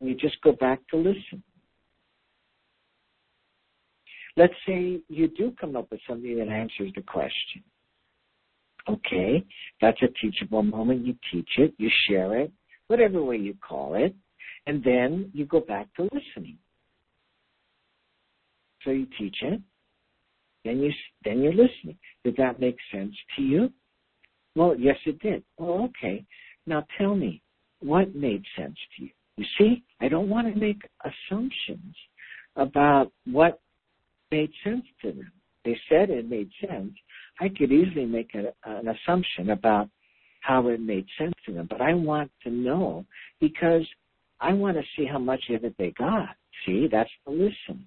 And 0.00 0.08
you 0.08 0.14
just 0.14 0.40
go 0.42 0.52
back 0.52 0.80
to 0.90 0.96
listen. 0.96 1.42
Let's 4.36 4.54
say 4.66 5.00
you 5.08 5.28
do 5.28 5.52
come 5.60 5.74
up 5.74 5.90
with 5.90 6.00
something 6.08 6.38
that 6.38 6.48
answers 6.48 6.92
the 6.94 7.02
question. 7.02 7.64
Okay, 8.88 9.44
that's 9.80 10.00
a 10.02 10.08
teachable 10.20 10.62
moment. 10.62 11.04
You 11.04 11.14
teach 11.32 11.48
it, 11.58 11.74
you 11.76 11.90
share 12.08 12.38
it, 12.38 12.52
whatever 12.86 13.22
way 13.22 13.36
you 13.36 13.54
call 13.66 13.94
it, 13.94 14.14
and 14.66 14.82
then 14.84 15.30
you 15.34 15.44
go 15.44 15.60
back 15.60 15.88
to 15.96 16.04
listening. 16.04 16.56
So 18.88 18.92
you 18.92 19.06
teach 19.18 19.36
it, 19.42 19.60
then 20.64 20.78
you 20.78 20.90
then 21.22 21.42
you're 21.42 21.52
listening. 21.52 21.98
Did 22.24 22.36
that 22.38 22.58
make 22.58 22.78
sense 22.90 23.14
to 23.36 23.42
you? 23.42 23.70
Well, 24.54 24.74
yes, 24.78 24.96
it 25.04 25.18
did. 25.18 25.42
Well, 25.58 25.90
okay. 25.90 26.24
Now 26.66 26.86
tell 26.96 27.14
me, 27.14 27.42
what 27.80 28.14
made 28.14 28.42
sense 28.56 28.76
to 28.96 29.04
you? 29.04 29.10
You 29.36 29.44
see, 29.58 29.84
I 30.00 30.08
don't 30.08 30.30
want 30.30 30.50
to 30.50 30.58
make 30.58 30.80
assumptions 31.04 31.94
about 32.56 33.12
what 33.26 33.60
made 34.30 34.50
sense 34.64 34.86
to 35.02 35.12
them. 35.12 35.32
They 35.66 35.78
said 35.90 36.08
it 36.08 36.30
made 36.30 36.48
sense. 36.66 36.92
I 37.40 37.50
could 37.50 37.70
easily 37.70 38.06
make 38.06 38.34
a, 38.34 38.54
an 38.64 38.88
assumption 38.88 39.50
about 39.50 39.90
how 40.40 40.66
it 40.68 40.80
made 40.80 41.04
sense 41.18 41.34
to 41.44 41.52
them, 41.52 41.66
but 41.68 41.82
I 41.82 41.92
want 41.92 42.30
to 42.44 42.50
know 42.50 43.04
because 43.38 43.86
I 44.40 44.54
want 44.54 44.78
to 44.78 44.82
see 44.96 45.04
how 45.04 45.18
much 45.18 45.42
of 45.50 45.64
it 45.64 45.74
they 45.76 45.90
got. 45.90 46.30
See, 46.64 46.88
that's 46.90 47.10
the 47.26 47.32
listen. 47.32 47.84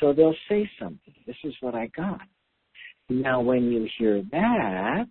So 0.00 0.12
they'll 0.12 0.34
say 0.48 0.68
something. 0.78 1.14
This 1.26 1.36
is 1.44 1.54
what 1.60 1.74
I 1.74 1.86
got. 1.88 2.20
Now, 3.08 3.40
when 3.40 3.70
you 3.70 3.88
hear 3.98 4.22
that, 4.32 5.06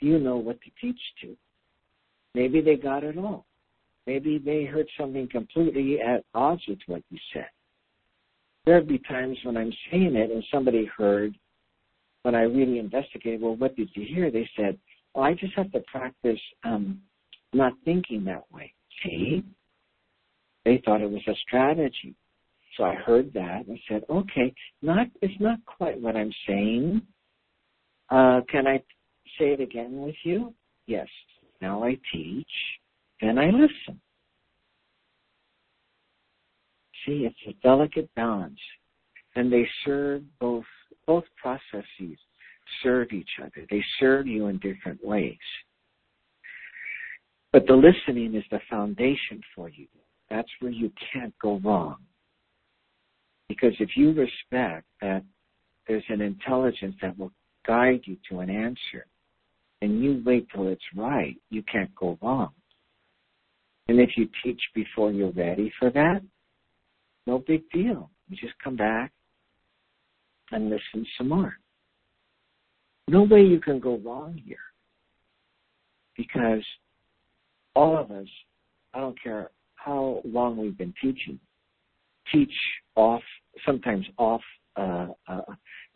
you 0.00 0.18
know 0.18 0.36
what 0.36 0.60
to 0.62 0.70
teach 0.80 1.00
to. 1.22 1.36
Maybe 2.34 2.60
they 2.60 2.76
got 2.76 3.04
it 3.04 3.16
all. 3.16 3.46
Maybe 4.06 4.38
they 4.38 4.64
heard 4.64 4.86
something 4.98 5.28
completely 5.28 6.00
at 6.00 6.24
odds 6.34 6.62
with 6.68 6.78
what 6.86 7.02
you 7.10 7.18
said. 7.32 7.48
There'd 8.64 8.88
be 8.88 8.98
times 8.98 9.38
when 9.44 9.56
I'm 9.56 9.72
saying 9.90 10.16
it 10.16 10.30
and 10.30 10.44
somebody 10.52 10.90
heard, 10.96 11.34
when 12.22 12.34
I 12.34 12.42
really 12.42 12.78
investigated, 12.78 13.40
well, 13.40 13.56
what 13.56 13.76
did 13.76 13.88
you 13.94 14.04
hear? 14.04 14.30
They 14.30 14.48
said, 14.56 14.78
oh, 15.14 15.22
I 15.22 15.34
just 15.34 15.54
have 15.54 15.70
to 15.72 15.80
practice 15.80 16.40
um, 16.64 17.00
not 17.52 17.72
thinking 17.84 18.24
that 18.24 18.42
way. 18.52 18.72
See? 19.02 19.44
They 20.64 20.82
thought 20.84 21.00
it 21.00 21.10
was 21.10 21.22
a 21.28 21.34
strategy. 21.46 22.14
So 22.76 22.84
I 22.84 22.94
heard 22.94 23.32
that 23.34 23.66
and 23.66 23.78
said, 23.88 24.02
okay, 24.10 24.54
not 24.82 25.06
it's 25.22 25.40
not 25.40 25.58
quite 25.64 26.00
what 26.00 26.16
I'm 26.16 26.32
saying. 26.46 27.02
Uh, 28.10 28.40
can 28.48 28.66
I 28.66 28.78
say 29.38 29.52
it 29.52 29.60
again 29.60 30.00
with 30.00 30.14
you? 30.24 30.52
Yes. 30.86 31.08
Now 31.60 31.82
I 31.82 31.98
teach, 32.12 32.46
then 33.20 33.38
I 33.38 33.46
listen. 33.46 34.00
See, 37.04 37.26
it's 37.26 37.36
a 37.48 37.52
delicate 37.62 38.10
balance. 38.14 38.58
And 39.36 39.52
they 39.52 39.66
serve 39.84 40.22
both 40.40 40.64
both 41.06 41.24
processes 41.40 42.18
serve 42.82 43.12
each 43.12 43.30
other. 43.40 43.66
They 43.70 43.84
serve 44.00 44.26
you 44.26 44.46
in 44.46 44.58
different 44.58 45.04
ways. 45.04 45.38
But 47.52 47.66
the 47.66 47.74
listening 47.74 48.34
is 48.34 48.44
the 48.50 48.60
foundation 48.68 49.40
for 49.54 49.68
you. 49.68 49.86
That's 50.28 50.48
where 50.60 50.72
you 50.72 50.90
can't 51.12 51.34
go 51.40 51.60
wrong. 51.64 51.96
Because 53.48 53.74
if 53.78 53.90
you 53.96 54.12
respect 54.12 54.86
that 55.00 55.22
there's 55.86 56.04
an 56.08 56.20
intelligence 56.20 56.96
that 57.00 57.18
will 57.18 57.32
guide 57.66 58.00
you 58.04 58.16
to 58.30 58.40
an 58.40 58.50
answer, 58.50 59.06
and 59.82 60.02
you 60.02 60.22
wait 60.24 60.46
till 60.54 60.68
it's 60.68 60.82
right, 60.96 61.36
you 61.50 61.62
can't 61.70 61.94
go 61.94 62.18
wrong. 62.22 62.50
And 63.88 64.00
if 64.00 64.10
you 64.16 64.28
teach 64.42 64.60
before 64.74 65.12
you're 65.12 65.30
ready 65.30 65.72
for 65.78 65.90
that, 65.90 66.22
no 67.26 67.38
big 67.38 67.68
deal. 67.70 68.10
You 68.28 68.36
just 68.36 68.54
come 68.62 68.76
back 68.76 69.12
and 70.50 70.70
listen 70.70 71.06
some 71.16 71.28
more. 71.28 71.54
No 73.08 73.22
way 73.22 73.42
you 73.42 73.60
can 73.60 73.78
go 73.78 73.98
wrong 73.98 74.40
here. 74.44 74.58
Because 76.16 76.64
all 77.74 77.96
of 77.96 78.10
us, 78.10 78.26
I 78.94 79.00
don't 79.00 79.20
care 79.22 79.50
how 79.74 80.20
long 80.24 80.56
we've 80.56 80.76
been 80.76 80.94
teaching, 81.00 81.38
teach 82.32 82.52
off, 82.94 83.22
sometimes 83.64 84.06
off, 84.18 84.42
uh, 84.76 85.08
uh, 85.28 85.40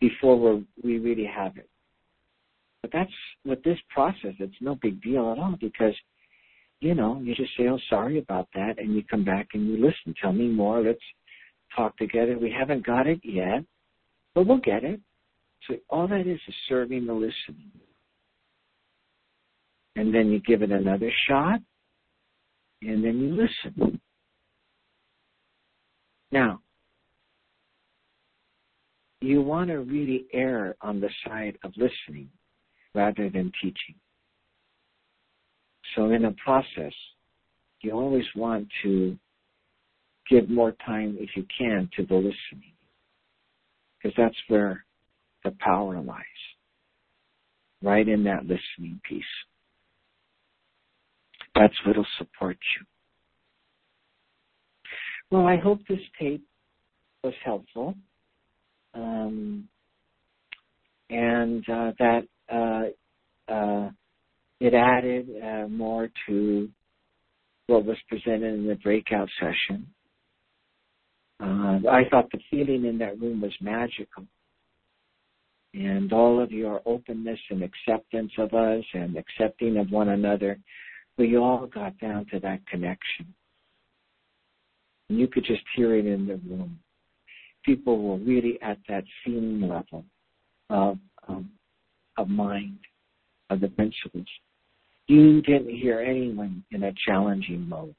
before 0.00 0.36
we 0.38 0.66
we 0.82 0.98
really 0.98 1.26
have 1.26 1.56
it. 1.56 1.68
But 2.82 2.92
that's 2.92 3.12
with 3.44 3.62
this 3.62 3.78
process, 3.90 4.34
it's 4.38 4.54
no 4.60 4.74
big 4.80 5.02
deal 5.02 5.32
at 5.32 5.38
all 5.38 5.56
because, 5.60 5.94
you 6.80 6.94
know, 6.94 7.20
you 7.22 7.34
just 7.34 7.50
say, 7.56 7.68
oh, 7.68 7.78
sorry 7.90 8.18
about 8.18 8.48
that, 8.54 8.78
and 8.78 8.94
you 8.94 9.02
come 9.04 9.24
back 9.24 9.48
and 9.52 9.68
you 9.68 9.74
listen. 9.76 10.14
Tell 10.20 10.32
me 10.32 10.48
more. 10.48 10.82
Let's 10.82 10.98
talk 11.76 11.96
together. 11.98 12.38
We 12.38 12.50
haven't 12.50 12.86
got 12.86 13.06
it 13.06 13.20
yet, 13.22 13.64
but 14.34 14.46
we'll 14.46 14.58
get 14.58 14.82
it. 14.82 15.00
So 15.68 15.74
all 15.90 16.08
that 16.08 16.26
is 16.26 16.40
is 16.48 16.54
serving 16.68 17.06
the 17.06 17.12
listening. 17.12 17.70
And 19.96 20.14
then 20.14 20.30
you 20.30 20.40
give 20.40 20.62
it 20.62 20.70
another 20.70 21.12
shot, 21.28 21.60
and 22.80 23.04
then 23.04 23.18
you 23.18 23.34
listen. 23.34 24.00
Now, 26.32 26.60
you 29.20 29.42
want 29.42 29.68
to 29.68 29.80
really 29.80 30.26
err 30.32 30.76
on 30.80 31.00
the 31.00 31.10
side 31.26 31.58
of 31.62 31.72
listening 31.76 32.30
rather 32.94 33.28
than 33.28 33.52
teaching. 33.60 33.94
So 35.94 36.10
in 36.10 36.24
a 36.24 36.32
process, 36.32 36.92
you 37.82 37.92
always 37.92 38.24
want 38.36 38.68
to 38.82 39.18
give 40.28 40.48
more 40.48 40.72
time, 40.86 41.16
if 41.18 41.30
you 41.36 41.44
can, 41.56 41.88
to 41.96 42.06
the 42.06 42.14
listening. 42.14 42.74
Because 43.96 44.14
that's 44.16 44.36
where 44.48 44.84
the 45.44 45.54
power 45.58 46.00
lies. 46.00 46.24
Right 47.82 48.06
in 48.06 48.24
that 48.24 48.42
listening 48.42 49.00
piece. 49.08 49.24
That's 51.54 51.74
what'll 51.84 52.06
support 52.18 52.58
you. 52.78 52.86
Well, 55.30 55.46
I 55.46 55.56
hope 55.56 55.80
this 55.88 56.00
tape 56.20 56.44
was 57.22 57.34
helpful. 57.44 57.94
Um, 58.94 59.68
and 61.08 61.68
uh, 61.68 61.92
that 61.98 62.22
uh, 62.52 63.52
uh, 63.52 63.90
it 64.60 64.74
added 64.74 65.28
uh, 65.42 65.68
more 65.68 66.08
to 66.26 66.68
what 67.66 67.84
was 67.84 67.96
presented 68.08 68.54
in 68.54 68.66
the 68.66 68.74
breakout 68.76 69.28
session. 69.38 69.86
Uh, 71.40 71.78
I 71.90 72.02
thought 72.10 72.30
the 72.32 72.40
feeling 72.50 72.84
in 72.84 72.98
that 72.98 73.20
room 73.20 73.40
was 73.40 73.52
magical. 73.60 74.26
And 75.72 76.12
all 76.12 76.42
of 76.42 76.50
your 76.50 76.82
openness 76.84 77.38
and 77.50 77.62
acceptance 77.62 78.32
of 78.38 78.52
us 78.54 78.84
and 78.92 79.16
accepting 79.16 79.76
of 79.76 79.90
one 79.90 80.08
another, 80.08 80.58
we 81.16 81.36
all 81.36 81.66
got 81.66 81.96
down 81.98 82.26
to 82.32 82.40
that 82.40 82.66
connection. 82.66 83.32
And 85.10 85.18
you 85.18 85.26
could 85.26 85.44
just 85.44 85.62
hear 85.74 85.94
it 85.96 86.06
in 86.06 86.26
the 86.26 86.36
room. 86.48 86.78
People 87.64 88.00
were 88.02 88.16
really 88.16 88.58
at 88.62 88.78
that 88.88 89.04
feeling 89.24 89.60
level 89.60 90.04
of 90.70 90.98
um, 91.28 91.50
of 92.16 92.28
mind, 92.28 92.78
of 93.50 93.60
the 93.60 93.68
principles. 93.68 94.26
You 95.08 95.42
didn't 95.42 95.74
hear 95.76 96.00
anyone 96.00 96.64
in 96.70 96.84
a 96.84 96.92
challenging 97.06 97.68
mode. 97.68 97.94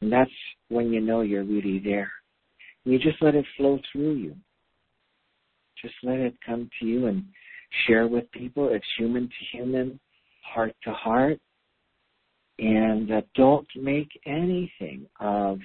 And 0.00 0.10
that's 0.10 0.30
when 0.68 0.92
you 0.92 1.00
know 1.00 1.20
you're 1.20 1.44
really 1.44 1.78
there. 1.78 2.10
You 2.84 2.98
just 2.98 3.22
let 3.22 3.34
it 3.34 3.44
flow 3.56 3.78
through 3.92 4.14
you. 4.14 4.34
Just 5.80 5.94
let 6.02 6.18
it 6.18 6.34
come 6.44 6.68
to 6.80 6.86
you 6.86 7.06
and 7.06 7.24
share 7.86 8.06
with 8.06 8.30
people. 8.32 8.68
It's 8.70 8.84
human 8.96 9.28
to 9.28 9.56
human, 9.56 10.00
heart 10.42 10.74
to 10.84 10.92
heart. 10.92 11.38
And 12.62 13.10
uh, 13.10 13.22
don't 13.34 13.66
make 13.74 14.08
anything 14.24 15.06
of 15.18 15.58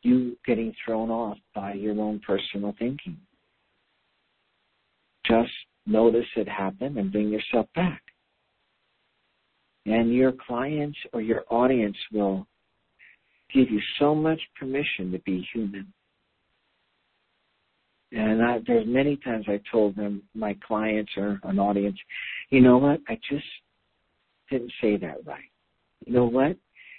you 0.00 0.38
getting 0.46 0.72
thrown 0.82 1.10
off 1.10 1.36
by 1.54 1.74
your 1.74 2.00
own 2.00 2.18
personal 2.26 2.74
thinking. 2.78 3.18
Just 5.26 5.50
notice 5.84 6.24
it 6.34 6.48
happen 6.48 6.96
and 6.96 7.12
bring 7.12 7.28
yourself 7.28 7.66
back. 7.74 8.00
And 9.84 10.14
your 10.14 10.32
clients 10.32 10.96
or 11.12 11.20
your 11.20 11.44
audience 11.50 11.96
will 12.10 12.46
give 13.52 13.70
you 13.70 13.80
so 13.98 14.14
much 14.14 14.40
permission 14.58 15.12
to 15.12 15.18
be 15.18 15.46
human. 15.52 15.92
And 18.12 18.42
I, 18.42 18.60
there's 18.66 18.86
many 18.86 19.16
times 19.16 19.44
I 19.46 19.60
told 19.70 19.94
them, 19.94 20.22
my 20.34 20.56
clients 20.66 21.12
or 21.18 21.38
an 21.42 21.58
audience, 21.58 21.98
you 22.48 22.62
know 22.62 22.78
what? 22.78 23.00
I 23.08 23.20
just 23.30 23.44
didn't 24.50 24.72
say 24.80 24.96
that 24.96 25.18
right. 25.26 25.50
You 26.06 26.12
know 26.12 26.26
what? 26.26 26.56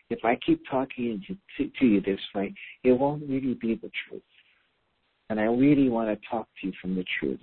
If 0.09 0.25
I 0.25 0.37
keep 0.43 0.61
talking 0.69 1.21
to, 1.27 1.35
to, 1.57 1.71
to 1.79 1.85
you 1.85 2.01
this 2.01 2.19
way, 2.33 2.53
it 2.83 2.93
won't 2.93 3.23
really 3.29 3.53
be 3.53 3.75
the 3.75 3.91
truth. 4.07 4.23
And 5.29 5.39
I 5.39 5.43
really 5.43 5.89
want 5.89 6.09
to 6.09 6.29
talk 6.29 6.47
to 6.61 6.67
you 6.67 6.73
from 6.81 6.95
the 6.95 7.05
truth. 7.19 7.39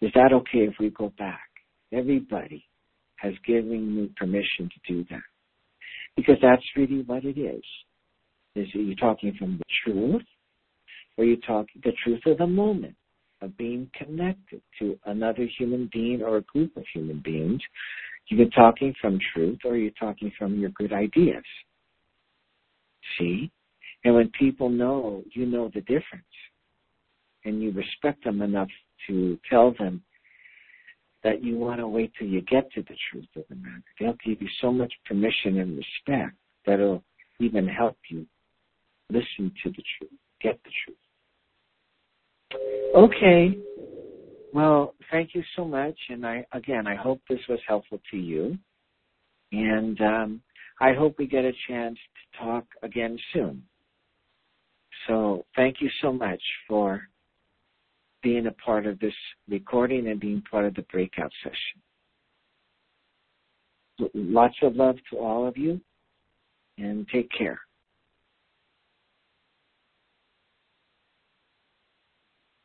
Is 0.00 0.10
that 0.14 0.32
okay 0.32 0.60
if 0.60 0.74
we 0.80 0.90
go 0.90 1.12
back? 1.18 1.48
Everybody 1.92 2.64
has 3.16 3.34
given 3.46 3.94
me 3.94 4.10
permission 4.16 4.70
to 4.70 4.92
do 4.92 5.04
that. 5.10 5.20
Because 6.16 6.36
that's 6.40 6.62
really 6.76 7.02
what 7.02 7.24
it 7.24 7.38
is. 7.38 7.62
Is 8.56 8.66
you 8.72 8.96
talking 8.96 9.34
from 9.38 9.58
the 9.58 9.64
truth 9.84 10.22
or 11.16 11.24
you 11.24 11.36
talking 11.46 11.82
the 11.84 11.92
truth 12.02 12.22
of 12.26 12.38
the 12.38 12.46
moment 12.46 12.96
of 13.42 13.56
being 13.56 13.90
connected 13.96 14.60
to 14.78 14.98
another 15.06 15.46
human 15.58 15.88
being 15.92 16.22
or 16.22 16.38
a 16.38 16.42
group 16.42 16.76
of 16.76 16.84
human 16.92 17.20
beings. 17.24 17.60
You're 18.30 18.48
talking 18.50 18.94
from 19.00 19.18
truth 19.34 19.58
or 19.64 19.76
you're 19.76 19.90
talking 19.98 20.32
from 20.38 20.58
your 20.58 20.70
good 20.70 20.92
ideas. 20.92 21.42
See? 23.18 23.50
And 24.04 24.14
when 24.14 24.30
people 24.38 24.70
know, 24.70 25.24
you 25.34 25.46
know 25.46 25.70
the 25.74 25.80
difference 25.80 26.24
and 27.44 27.60
you 27.60 27.72
respect 27.72 28.24
them 28.24 28.40
enough 28.40 28.68
to 29.08 29.38
tell 29.50 29.74
them 29.78 30.02
that 31.24 31.42
you 31.42 31.58
want 31.58 31.80
to 31.80 31.88
wait 31.88 32.12
till 32.18 32.28
you 32.28 32.40
get 32.42 32.72
to 32.72 32.82
the 32.82 32.94
truth 33.10 33.26
of 33.36 33.42
the 33.50 33.56
matter. 33.56 33.82
They'll 33.98 34.16
give 34.24 34.40
you 34.40 34.48
so 34.60 34.72
much 34.72 34.92
permission 35.06 35.58
and 35.58 35.76
respect 35.76 36.36
that 36.66 36.74
it'll 36.74 37.02
even 37.40 37.66
help 37.66 37.98
you 38.08 38.26
listen 39.10 39.52
to 39.64 39.70
the 39.70 39.82
truth, 39.98 40.12
get 40.40 40.58
the 40.64 40.70
truth. 40.84 40.96
Okay. 42.94 43.58
Well, 44.52 44.94
thank 45.10 45.34
you 45.34 45.42
so 45.56 45.64
much. 45.64 45.96
And 46.08 46.26
I, 46.26 46.44
again, 46.52 46.86
I 46.86 46.96
hope 46.96 47.20
this 47.28 47.40
was 47.48 47.60
helpful 47.66 48.00
to 48.10 48.16
you. 48.16 48.58
And 49.52 50.00
um, 50.00 50.42
I 50.80 50.92
hope 50.92 51.16
we 51.18 51.26
get 51.26 51.44
a 51.44 51.52
chance 51.68 51.96
to 51.96 52.44
talk 52.44 52.64
again 52.82 53.18
soon. 53.32 53.62
So 55.06 55.44
thank 55.56 55.80
you 55.80 55.90
so 56.02 56.12
much 56.12 56.42
for 56.68 57.02
being 58.22 58.46
a 58.46 58.52
part 58.52 58.86
of 58.86 58.98
this 59.00 59.14
recording 59.48 60.08
and 60.08 60.20
being 60.20 60.42
part 60.50 60.64
of 60.66 60.74
the 60.74 60.82
breakout 60.82 61.32
session. 61.42 61.80
Lots 64.14 64.56
of 64.62 64.76
love 64.76 64.96
to 65.10 65.18
all 65.18 65.46
of 65.46 65.56
you 65.56 65.80
and 66.78 67.06
take 67.08 67.30
care. 67.36 67.60